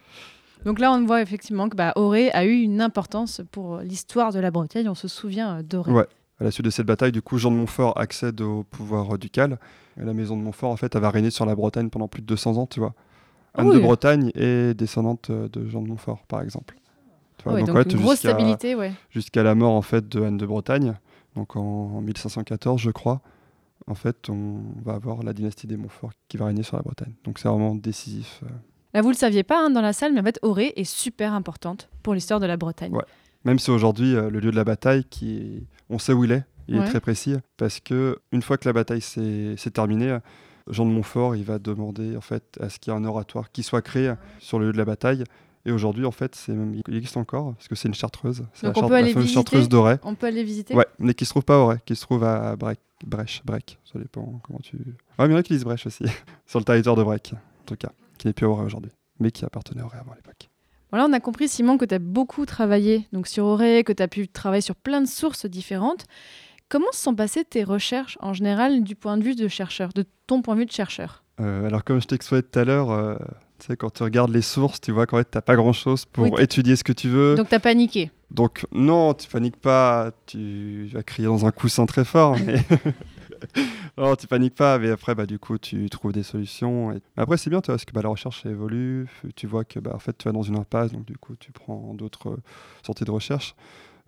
[0.65, 4.39] Donc là, on voit effectivement que bah, Auré a eu une importance pour l'histoire de
[4.39, 4.89] la Bretagne.
[4.89, 5.91] On se souvient euh, d'Auré.
[5.91, 6.07] Ouais.
[6.39, 9.17] À la suite de cette bataille, du coup, Jean de Montfort accède au pouvoir euh,
[9.17, 9.59] ducal.
[10.01, 12.21] Et la maison de Montfort, en fait, elle va régner sur la Bretagne pendant plus
[12.21, 12.93] de 200 ans, tu vois.
[13.53, 13.75] Ah Anne oui.
[13.75, 16.75] de Bretagne est descendante euh, de Jean de Montfort, par exemple.
[17.47, 18.91] Tu vois, Ouais, donc ouais, une grosse jusqu'à- stabilité, ouais.
[19.09, 20.95] Jusqu'à la mort, en fait, de Anne de Bretagne,
[21.35, 23.21] donc en, en 1514, je crois.
[23.87, 27.13] En fait, on va avoir la dynastie des Montfort qui va régner sur la Bretagne.
[27.23, 28.41] Donc c'est vraiment décisif.
[28.43, 28.47] euh.
[28.93, 31.33] Là, vous le saviez pas hein, dans la salle, mais en fait, Auré est super
[31.33, 32.91] importante pour l'histoire de la Bretagne.
[32.93, 33.03] Ouais.
[33.45, 35.63] Même si aujourd'hui, euh, le lieu de la bataille, qui est...
[35.89, 36.85] on sait où il est, il Ouais.
[36.85, 40.17] est très précis, parce que une fois que la bataille s'est s'est terminée,
[40.69, 43.51] Jean de Montfort, il va demander en fait à ce qu'il y ait un oratoire
[43.53, 45.23] qui soit créé sur le lieu de la bataille.
[45.67, 46.81] Et aujourd'hui, en fait, c'est même...
[46.87, 48.45] il existe encore, parce que c'est une chartreuse.
[48.53, 49.33] C'est la, Donc on peut la aller fameuse visiter.
[49.35, 49.99] chartreuse d'Auray.
[50.03, 50.73] On peut aller visiter.
[50.73, 53.77] Ouais, mais qui se trouve pas à Auray, qui se trouve à Brec, Brèche, Brec,
[53.83, 54.77] ça dépend comment tu...
[54.77, 54.83] Ouais,
[55.19, 56.05] mais il y en a qui disent Brèche aussi,
[56.47, 59.29] sur le territoire de Brec, en tout cas, qui n'est plus à Auray aujourd'hui, mais
[59.29, 60.49] qui appartenait à Auray avant à l'époque.
[60.89, 64.01] Voilà, on a compris, Simon, que tu as beaucoup travaillé donc sur Auré, que tu
[64.01, 66.05] as pu travailler sur plein de sources différentes.
[66.69, 70.05] Comment se sont passées tes recherches en général du point de vue de chercheur, de
[70.27, 71.25] ton point de vue de chercheur?
[71.41, 73.15] Euh, alors, comme je t'expliquais tout à l'heure, euh,
[73.59, 76.05] tu sais, quand tu regardes les sources, tu vois qu'en fait, tu n'as pas grand-chose
[76.05, 77.35] pour Oui, t'as- étudier ce que tu veux.
[77.35, 78.11] Donc tu as paniqué.
[78.29, 82.35] Donc, non, tu paniques pas, tu vas crier dans un coussin très fort.
[82.45, 82.61] Mais...
[83.97, 86.91] non, tu paniques pas, mais après, bah, du coup, tu trouves des solutions.
[86.91, 86.95] Et...
[87.15, 89.07] Mais après, c'est bien, tu vois, parce que bah, la recherche évolue.
[89.35, 91.51] Tu vois que bah, en fait, tu vas dans une impasse, donc du coup, tu
[91.51, 92.41] prends d'autres euh,
[92.85, 93.55] sorties de recherche.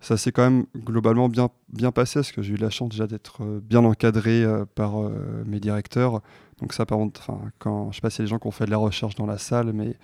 [0.02, 3.06] Ça s'est quand même globalement bien, bien passé, parce que j'ai eu la chance déjà
[3.06, 6.22] d'être euh, bien encadré euh, par euh, mes directeurs.
[6.60, 8.46] Donc, ça, par contre, enfin, quand, je sais pas si y a des gens qui
[8.46, 9.96] ont fait de la recherche dans la salle, mais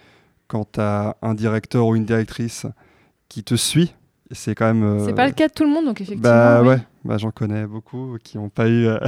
[0.49, 2.67] quand tu as un directeur ou une directrice
[3.29, 3.95] qui te suit,
[4.31, 4.83] c'est quand même.
[4.83, 6.23] euh, C'est pas le cas de tout le monde, donc effectivement.
[6.31, 6.69] bah oui.
[6.69, 8.99] ouais, bah, j'en connais beaucoup qui n'ont pas eu euh,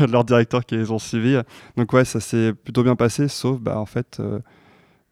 [0.10, 1.38] leur directeur qui les ont suivis.
[1.76, 4.40] Donc ouais, ça s'est plutôt bien passé, sauf bah en fait, euh,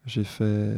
[0.05, 0.71] j'ai fait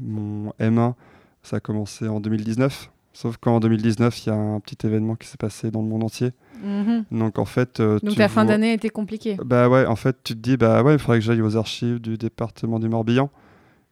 [0.00, 0.94] mon M1,
[1.42, 2.90] ça a commencé en 2019.
[3.12, 6.04] Sauf qu'en 2019, il y a un petit événement qui s'est passé dans le monde
[6.04, 6.32] entier.
[6.62, 7.04] Mhm.
[7.10, 9.36] Donc en fait, euh, Donc la fin d'année était compliquée.
[9.44, 12.00] bah ouais, en fait, tu te dis, bah ouais, il faudrait que j'aille aux archives
[12.00, 13.30] du département du Morbihan.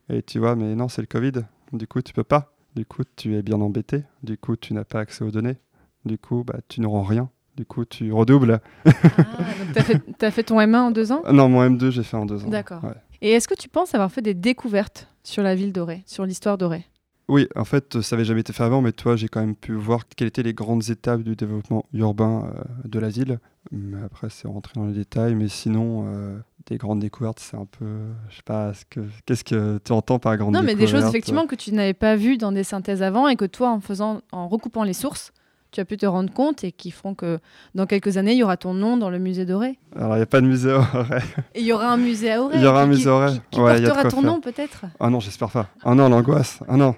[0.09, 1.31] Et tu vois, mais non, c'est le Covid.
[1.73, 2.53] Du coup, tu peux pas.
[2.75, 4.03] Du coup, tu es bien embêté.
[4.23, 5.57] Du coup, tu n'as pas accès aux données.
[6.05, 7.29] Du coup, bah, tu ne rends rien.
[7.55, 8.59] Du coup, tu redoubles.
[8.85, 11.23] Ah, donc t'as fait, fait ton M1 en deux ans?
[11.31, 12.49] Non, mon M2, j'ai fait en deux ans.
[12.49, 12.83] D'accord.
[12.83, 12.91] Ouais.
[13.21, 16.57] Et est-ce que tu penses avoir fait des découvertes sur la ville d'Orée, sur l'histoire
[16.57, 16.85] d'Orée?
[17.27, 19.73] Oui, en fait, ça n'avait jamais été fait avant, mais toi, j'ai quand même pu
[19.73, 23.39] voir quelles étaient les grandes étapes du développement urbain euh, de la ville.
[23.71, 25.33] Mais après, c'est rentré dans les détails.
[25.33, 27.85] Mais sinon, euh, des grandes découvertes, c'est un peu.
[28.29, 30.91] Je sais pas, ce que- qu'est-ce que tu entends par grande Non, mais des choses
[30.99, 31.09] découverte?
[31.15, 34.21] effectivement que tu n'avais pas vues dans des synthèses avant et que toi, en faisant,
[34.31, 35.33] en recoupant les sources,
[35.71, 37.39] tu as pu te rendre compte et qui feront que
[37.73, 39.79] dans quelques années, il y aura ton nom dans le musée d'Orée.
[39.95, 41.21] Alors, il n'y a pas de musée Auray.
[41.55, 42.57] Et il y aura un musée à Auray.
[42.59, 43.33] Il y aura un qui- musée Auray.
[43.33, 44.31] Qui, qui Ouais, portera quoi ton faire.
[44.31, 44.85] nom peut-être?
[44.99, 45.67] Ah non, j'espère pas.
[45.83, 46.59] Ah non, l'angoisse.
[46.67, 46.95] Ah non.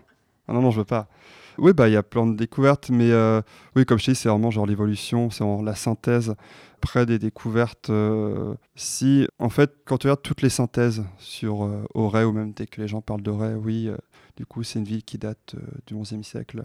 [0.48, 1.08] Ah non, non, je veux pas.
[1.58, 3.42] Oui, bah il y a plein de découvertes, mais euh,
[3.76, 6.36] oui, comme je dis, c'est vraiment genre l'évolution, c'est vraiment la synthèse.
[6.84, 11.84] Après des découvertes, euh, si en fait, quand tu regardes toutes les synthèses sur euh,
[11.96, 13.90] Auray, ou même dès que les gens parlent d'Auray, oui,
[14.36, 15.56] du coup, c'est une ville qui date
[15.88, 16.64] du XIe siècle.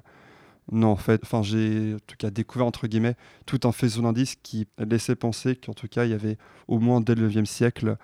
[0.71, 3.17] Non, en fait, enfin, j'ai en tout cas découvert entre guillemets
[3.47, 6.37] tout un faisceau d'indices qui laissait penser qu'en tout cas, il y avait
[6.69, 7.97] au moins dès le XIe siècle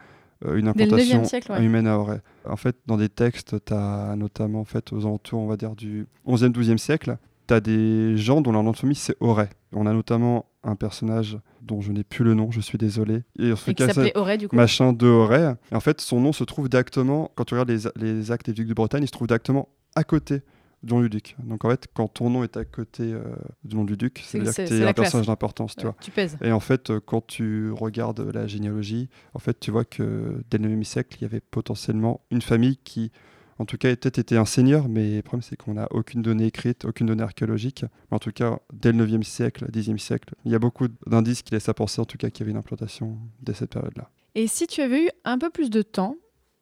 [0.45, 1.64] une Dès le implantation 9e siècle, ouais.
[1.64, 2.20] humaine à Auray.
[2.49, 5.74] En fait, dans des textes, tu as notamment en fait, aux alentours, on va dire,
[5.74, 9.49] du 11e, 12e siècle, tu as des gens dont leur nom de famille c'est Auray.
[9.72, 13.22] On a notamment un personnage dont je n'ai plus le nom, je suis désolé.
[13.39, 14.57] Et, en tout Et qui cas, s'appelait c'est Auray, du coup.
[14.57, 15.55] Machin de Auray.
[15.72, 18.53] Et en fait, son nom se trouve directement, quand tu regardes les, les actes des
[18.53, 20.43] ducs de Bretagne, il se trouve directement à côté
[20.83, 21.37] du nom du duc.
[21.43, 23.22] Donc en fait, quand ton nom est à côté euh,
[23.64, 25.93] du nom du duc, C'est- c'est-à-dire c'est- que tu es un personnage d'importance, tu Ouais,
[25.93, 26.01] vois.
[26.01, 26.37] tu pèses.
[26.43, 30.59] Et en fait, euh, quand tu regardes la généalogie, en fait, tu vois que dès
[30.59, 33.11] le 9e siècle, il y avait potentiellement une famille qui,
[33.59, 36.47] en tout cas, peut-être était un seigneur, mais le problème, c'est qu'on n'a aucune donnée
[36.47, 37.83] écrite, aucune donnée archéologique.
[38.11, 41.43] Mais en tout cas, dès le 9e siècle, 10e siècle, il y a beaucoup d'indices
[41.43, 44.11] qui laissent à penser, en tout cas, qu'il y avait une implantation dès cette période-là.
[44.37, 46.14] Et si tu avais eu un peu plus de temps,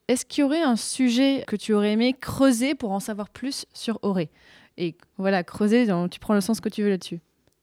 [0.09, 3.67] est-ce qu'il y aurait un sujet que tu aurais aimé creuser pour en savoir plus
[3.73, 4.31] sur Auré?
[4.77, 7.21] Et voilà, creuser, tu prends le sens que tu veux là-dessus.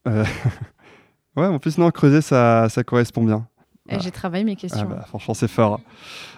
[0.07, 0.25] Euh,
[1.35, 3.47] ouais, en plus, non, creuser, ça, ça correspond bien.
[3.89, 4.87] Eh, J'ai travaillé mes questions.
[4.89, 5.79] Ah bah, franchement, c'est fort.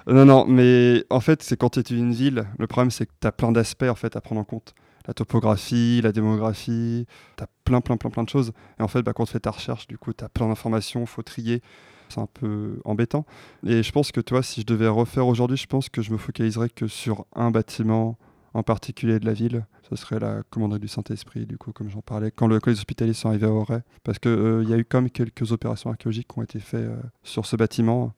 [0.07, 3.13] Non, non, mais en fait, c'est quand tu es une ville, le problème, c'est que
[3.19, 4.73] tu as plein d'aspects en fait, à prendre en compte.
[5.07, 7.05] La topographie, la démographie,
[7.37, 8.51] tu as plein, plein, plein, plein de choses.
[8.79, 11.05] Et en fait, bah, quand tu fais ta recherche, du coup, tu as plein d'informations,
[11.05, 11.61] faut trier.
[12.09, 13.25] C'est un peu embêtant.
[13.65, 16.17] Et je pense que, toi, si je devais refaire aujourd'hui, je pense que je me
[16.17, 18.17] focaliserais que sur un bâtiment
[18.55, 19.65] en particulier de la ville.
[19.89, 22.77] Ce serait la commanderie du Saint-Esprit, du coup, comme j'en parlais, quand, le, quand les
[22.77, 23.81] hospitaliers sont arrivés à Auray.
[24.03, 26.95] Parce qu'il y a eu quand même quelques opérations archéologiques qui ont été faites euh,
[27.21, 28.13] sur ce bâtiment,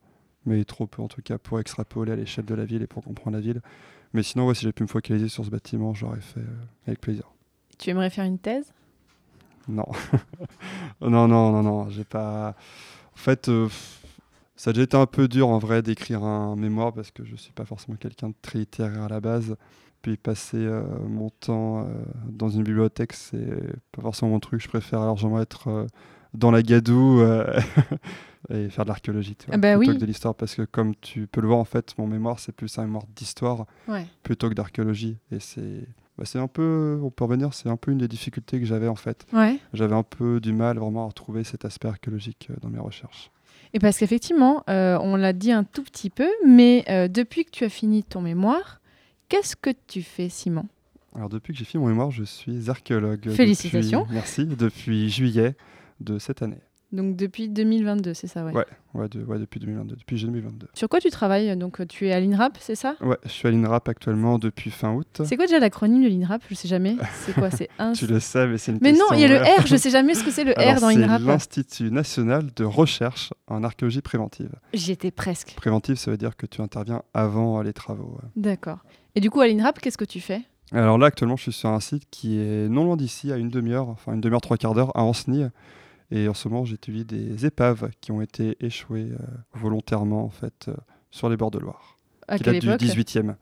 [0.46, 3.04] mais trop peu en tout cas pour extrapoler à l'échelle de la ville et pour
[3.04, 3.62] comprendre la ville.
[4.14, 7.02] Mais sinon, ouais, si j'ai pu me focaliser sur ce bâtiment, j'aurais fait euh, avec
[7.02, 7.34] plaisir.
[7.80, 8.72] Tu aimerais faire une thèse?
[9.68, 9.88] Non.
[11.02, 12.56] non, non, non, non, j'ai pas.
[13.18, 13.68] En fait, euh,
[14.56, 17.36] ça a déjà été un peu dur en vrai d'écrire un mémoire parce que je
[17.36, 19.56] suis pas forcément quelqu'un de très littéraire à la base.
[20.04, 21.86] Puis passer euh, mon temps euh,
[22.30, 23.60] dans une bibliothèque, c'est
[23.92, 24.62] pas forcément mon truc.
[24.62, 25.88] Je préfère largement être
[26.36, 27.22] dans la gadoue
[28.50, 29.98] et faire de l'archéologie, Ah bah plutôt oui.
[29.98, 30.36] que de l'histoire.
[30.36, 33.04] Parce que comme tu peux le voir, en fait, mon mémoire, c'est plus un mémoire
[33.16, 34.06] d'histoire Ouais.
[34.22, 35.18] plutôt que d'archéologie.
[35.32, 35.88] Et c'est
[36.18, 38.88] bah, c'est un peu, on peut revenir, c'est un peu une des difficultés que j'avais
[38.88, 39.26] en fait.
[39.34, 39.58] Ouais.
[39.74, 43.32] J'avais un peu du mal vraiment à retrouver cet aspect archéologique euh, dans mes recherches.
[43.74, 47.52] Et parce qu'effectivement, euh, on l'a dit un tout petit peu, mais euh, depuis que
[47.52, 48.80] tu as fini ton mémoire,
[49.30, 50.66] qu'est-ce que tu fais, Simon?
[51.16, 53.30] Alors depuis que j'ai fini mon mémoire, je suis archéologue.
[53.32, 54.02] Félicitations.
[54.02, 55.56] depuis- merci, depuis juillet
[56.00, 56.62] de cette année.
[56.94, 58.54] Donc depuis 2022, c'est ça, ouais.
[58.54, 60.68] Ouais, ouais, de- ouais, depuis 2022, depuis juillet 2022.
[60.74, 62.96] Sur quoi tu travailles Donc tu es à l'INRAP, c'est ça?
[63.02, 65.22] Ouais, je suis à l'INRAP actuellement depuis fin août.
[65.26, 66.44] C'est quoi déjà l'acronyme de l'INRAP?
[66.50, 66.96] Je sais jamais.
[67.26, 67.52] C'est quoi?
[67.52, 67.92] C'est un.
[67.92, 69.90] Tu le sais, mais c'est une Mais non, il y a le R, je sais
[69.90, 71.22] jamais ce que c'est le R Alors, dans c'est l'INRAP.
[71.24, 74.52] l'Institut national de recherche en archéologie préventive.
[74.74, 75.56] J'y étais presque.
[75.58, 78.18] Préventive, ça veut dire que tu interviens avant euh, les travaux.
[78.22, 78.30] ouais.
[78.38, 78.80] D'accord.
[79.16, 80.42] Et du coup, à l'INRAP, qu'est-ce que tu fais?
[80.72, 83.50] Alors là, actuellement, je suis sur un site qui est non loin d'ici, à une
[83.50, 85.46] demi-heure, enfin une demi-heure, trois quarts d'heure, à Ancenis.
[86.12, 89.18] Et en ce moment, j'étudie des épaves qui ont été échouées euh,
[89.54, 90.74] volontairement, en fait, euh,
[91.12, 91.98] sur les bords de Loire.
[92.28, 93.36] À qui quelle datent du époque 18e.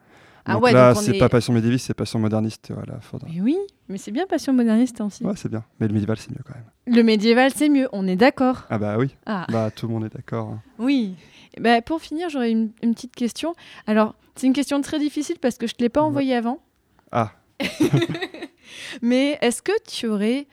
[0.47, 2.71] Ah donc ouais, là, c'est est- pas passion médiéviste, c'est passion moderniste.
[2.71, 3.27] Voilà, faudra...
[3.33, 3.57] Mais oui,
[3.89, 5.23] mais c'est bien passion moderniste aussi.
[5.25, 5.63] Ouais, c'est bien.
[5.79, 6.95] Mais le médiéval, c'est mieux quand même.
[6.95, 8.63] Le médiéval, c'est mieux, on est d'accord.
[8.69, 9.15] Ah bah oui.
[9.25, 9.47] Ah.
[9.51, 10.49] Bah tout le monde est d'accord.
[10.49, 10.61] hein.
[10.77, 11.15] Oui.
[11.57, 13.55] Eh ben, pour finir, j'aurais une, une petite question.
[13.87, 16.59] Alors, c'est une question très difficile parce que je ne te l'ai pas envoyée avant.
[17.11, 17.31] Ah,
[19.01, 20.47] Mais est-ce que tu aurais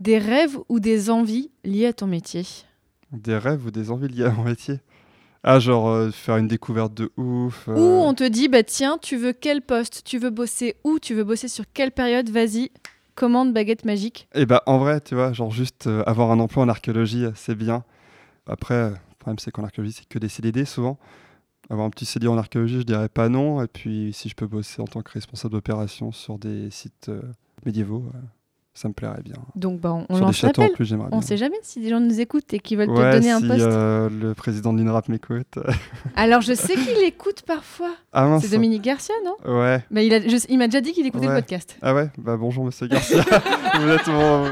[0.00, 2.42] des rêves ou des envies liées à ton métier
[3.12, 4.76] des rêves ou des envies liées à mon métier
[5.42, 7.68] Ah, genre euh, faire une découverte de ouf.
[7.68, 10.02] euh, Ou on te dit, bah tiens, tu veux quel poste?
[10.04, 10.98] Tu veux bosser où?
[11.00, 12.30] Tu veux bosser sur quelle période?
[12.30, 12.70] Vas-y,
[13.16, 14.28] commande baguette magique.
[14.34, 17.32] Et bah en vrai, tu vois, genre juste euh, avoir un emploi en archéologie, euh,
[17.34, 17.82] c'est bien.
[18.46, 20.96] Après, euh, le problème c'est qu'en archéologie, c'est que des CDD souvent.
[21.68, 23.60] Avoir un petit CDD en archéologie, je dirais pas non.
[23.62, 27.22] Et puis si je peux bosser en tant que responsable d'opération sur des sites euh,
[27.66, 28.18] médiévaux, euh,
[28.72, 29.34] ça me plairait bien.
[29.56, 30.70] Donc, bah, on, Sur lance l'appel.
[30.78, 31.20] On bien.
[31.22, 33.46] sait jamais si des gens nous écoutent et qui veulent Ouais, te donner un si,
[33.48, 33.60] poste.
[33.60, 35.58] euh, le président de l'INRAP m'écoute.
[36.16, 37.90] Alors, je sais qu'il écoute parfois.
[38.12, 38.44] Ah, mince.
[38.44, 39.34] c'est Dominique Garcia, non?
[39.58, 39.84] Ouais.
[39.90, 41.76] Mais il, a- je- il m'a déjà dit qu'il écoutait le podcast.
[41.82, 42.08] Ah ouais?
[42.16, 43.22] Bah bonjour monsieur Garcia.
[43.80, 44.46] Vous êtes mon...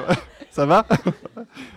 [0.50, 0.84] Ça va?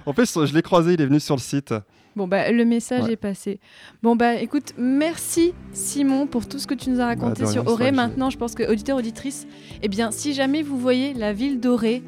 [0.06, 1.74] En plus, je l'ai croisé, il est venu sur le site.
[2.16, 3.14] Bon, bah, le message Ouais.
[3.14, 3.60] est passé.
[4.04, 7.66] Bon, bah, écoute, merci Simon pour tout ce que tu nous as raconté Bah, sur
[7.68, 7.92] Auré.
[7.92, 9.48] Maintenant, je pense que auditeurs, auditrices,
[9.82, 12.02] eh bien, si jamais vous voyez la ville d'Auré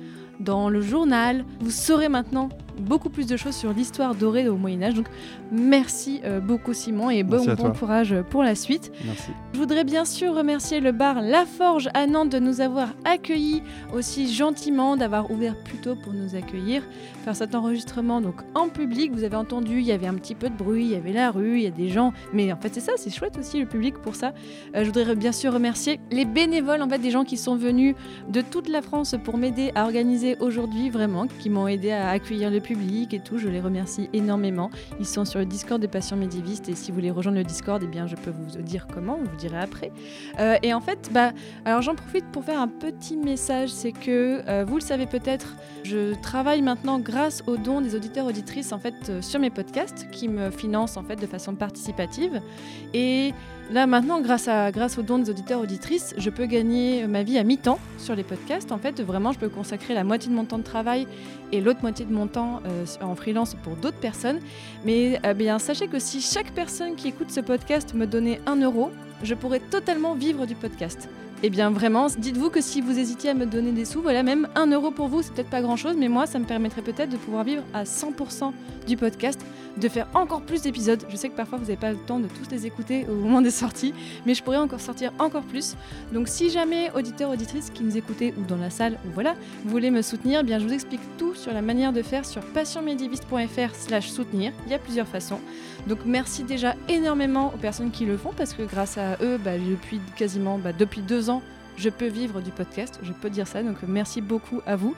[0.43, 2.49] dans le journal, vous saurez maintenant
[2.79, 4.93] beaucoup plus de choses sur l'histoire d'Auré au Moyen-Âge.
[4.93, 5.07] Donc,
[5.51, 7.43] merci euh, beaucoup Simon et bon,
[7.77, 8.91] courage pour la suite.
[9.05, 9.31] Merci.
[9.53, 13.61] Je voudrais bien sûr remercier le bar La Forge à Nantes de nous avoir accueillis
[13.93, 16.83] aussi gentiment, d'avoir ouvert plus tôt pour nous accueillir,
[17.23, 19.11] faire cet enregistrement donc en public.
[19.13, 21.31] Vous avez entendu, il y avait un petit peu de bruit, il y avait la
[21.31, 23.65] rue, il y a des gens, mais en fait c'est ça, c'est chouette aussi le
[23.65, 24.33] public pour ça.
[24.75, 27.95] Euh, je voudrais bien sûr remercier les bénévoles, en fait des gens qui sont venus
[28.29, 32.49] de toute la France pour m'aider à organiser aujourd'hui vraiment, qui m'ont aidé à accueillir
[32.49, 33.37] le public et tout.
[33.37, 34.71] Je les remercie énormément.
[34.99, 37.81] Ils sont sur le Discord des patients médiévistes et si vous voulez rejoindre le Discord,
[37.83, 39.91] eh bien je peux vous dire comment, on vous dirai après.
[40.39, 41.31] Euh, et en fait, bah,
[41.65, 45.55] alors j'en profite pour faire un petit message, c'est que euh, vous le savez peut-être,
[45.83, 50.09] je travaille maintenant grâce aux dons des auditeurs auditrices en fait euh, sur mes podcasts
[50.11, 52.41] qui me financent en fait de façon participative
[52.93, 53.33] et
[53.71, 57.37] Là maintenant, grâce, à, grâce aux dons des auditeurs auditrices, je peux gagner ma vie
[57.37, 58.71] à mi-temps sur les podcasts.
[58.71, 61.07] En fait, vraiment, je peux consacrer la moitié de mon temps de travail
[61.51, 64.39] et l'autre moitié de mon temps euh, en freelance pour d'autres personnes.
[64.85, 68.57] Mais euh, bien, sachez que si chaque personne qui écoute ce podcast me donnait un
[68.57, 68.91] euro,
[69.23, 71.07] je pourrais totalement vivre du podcast.
[71.45, 74.47] Eh bien vraiment, dites-vous que si vous hésitiez à me donner des sous, voilà, même
[74.55, 77.17] un euro pour vous, c'est peut-être pas grand-chose, mais moi, ça me permettrait peut-être de
[77.17, 78.53] pouvoir vivre à 100%
[78.87, 79.45] du podcast,
[79.77, 81.03] de faire encore plus d'épisodes.
[81.09, 83.41] Je sais que parfois vous n'avez pas le temps de tous les écouter au moment
[83.41, 83.93] des sorties,
[84.25, 85.75] mais je pourrais encore sortir encore plus.
[86.11, 89.71] Donc si jamais auditeurs, auditrices qui nous écoutez ou dans la salle, ou voilà, vous
[89.71, 92.41] voulez me soutenir, eh bien je vous explique tout sur la manière de faire sur
[92.41, 94.51] passionmédiéviste.fr slash soutenir.
[94.65, 95.39] Il y a plusieurs façons.
[95.87, 99.57] Donc merci déjà énormément aux personnes qui le font parce que grâce à eux, bah,
[99.57, 101.41] depuis quasiment bah, depuis deux ans,
[101.77, 102.99] je peux vivre du podcast.
[103.03, 103.63] Je peux dire ça.
[103.63, 104.95] Donc merci beaucoup à vous.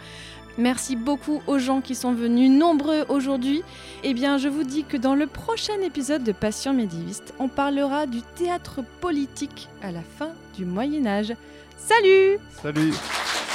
[0.57, 3.63] Merci beaucoup aux gens qui sont venus nombreux aujourd'hui.
[4.03, 8.05] Eh bien, je vous dis que dans le prochain épisode de Passion médiéviste, on parlera
[8.05, 11.33] du théâtre politique à la fin du Moyen Âge.
[11.77, 12.93] Salut Salut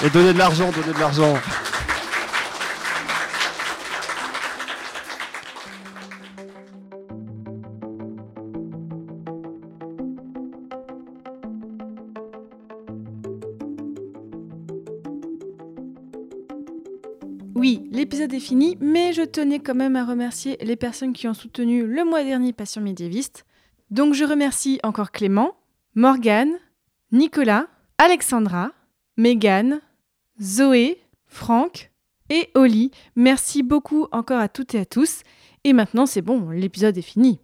[0.05, 1.35] Et donnez de l'argent, donnez de l'argent
[18.41, 22.25] fini, mais je tenais quand même à remercier les personnes qui ont soutenu le mois
[22.25, 23.45] dernier Passion médiéviste.
[23.91, 25.55] Donc je remercie encore Clément,
[25.95, 26.53] Morgane,
[27.13, 27.67] Nicolas,
[27.99, 28.73] Alexandra,
[29.17, 29.81] Megan,
[30.41, 31.91] Zoé, Franck
[32.29, 32.91] et Oli.
[33.17, 35.23] Merci beaucoup encore à toutes et à tous.
[35.65, 37.41] Et maintenant c'est bon, l'épisode est fini.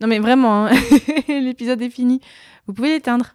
[0.00, 0.70] Non mais vraiment, hein,
[1.28, 2.20] l'épisode est fini.
[2.66, 3.34] Vous pouvez l'éteindre.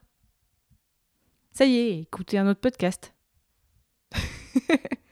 [1.52, 3.14] Ça y est, écoutez un autre podcast.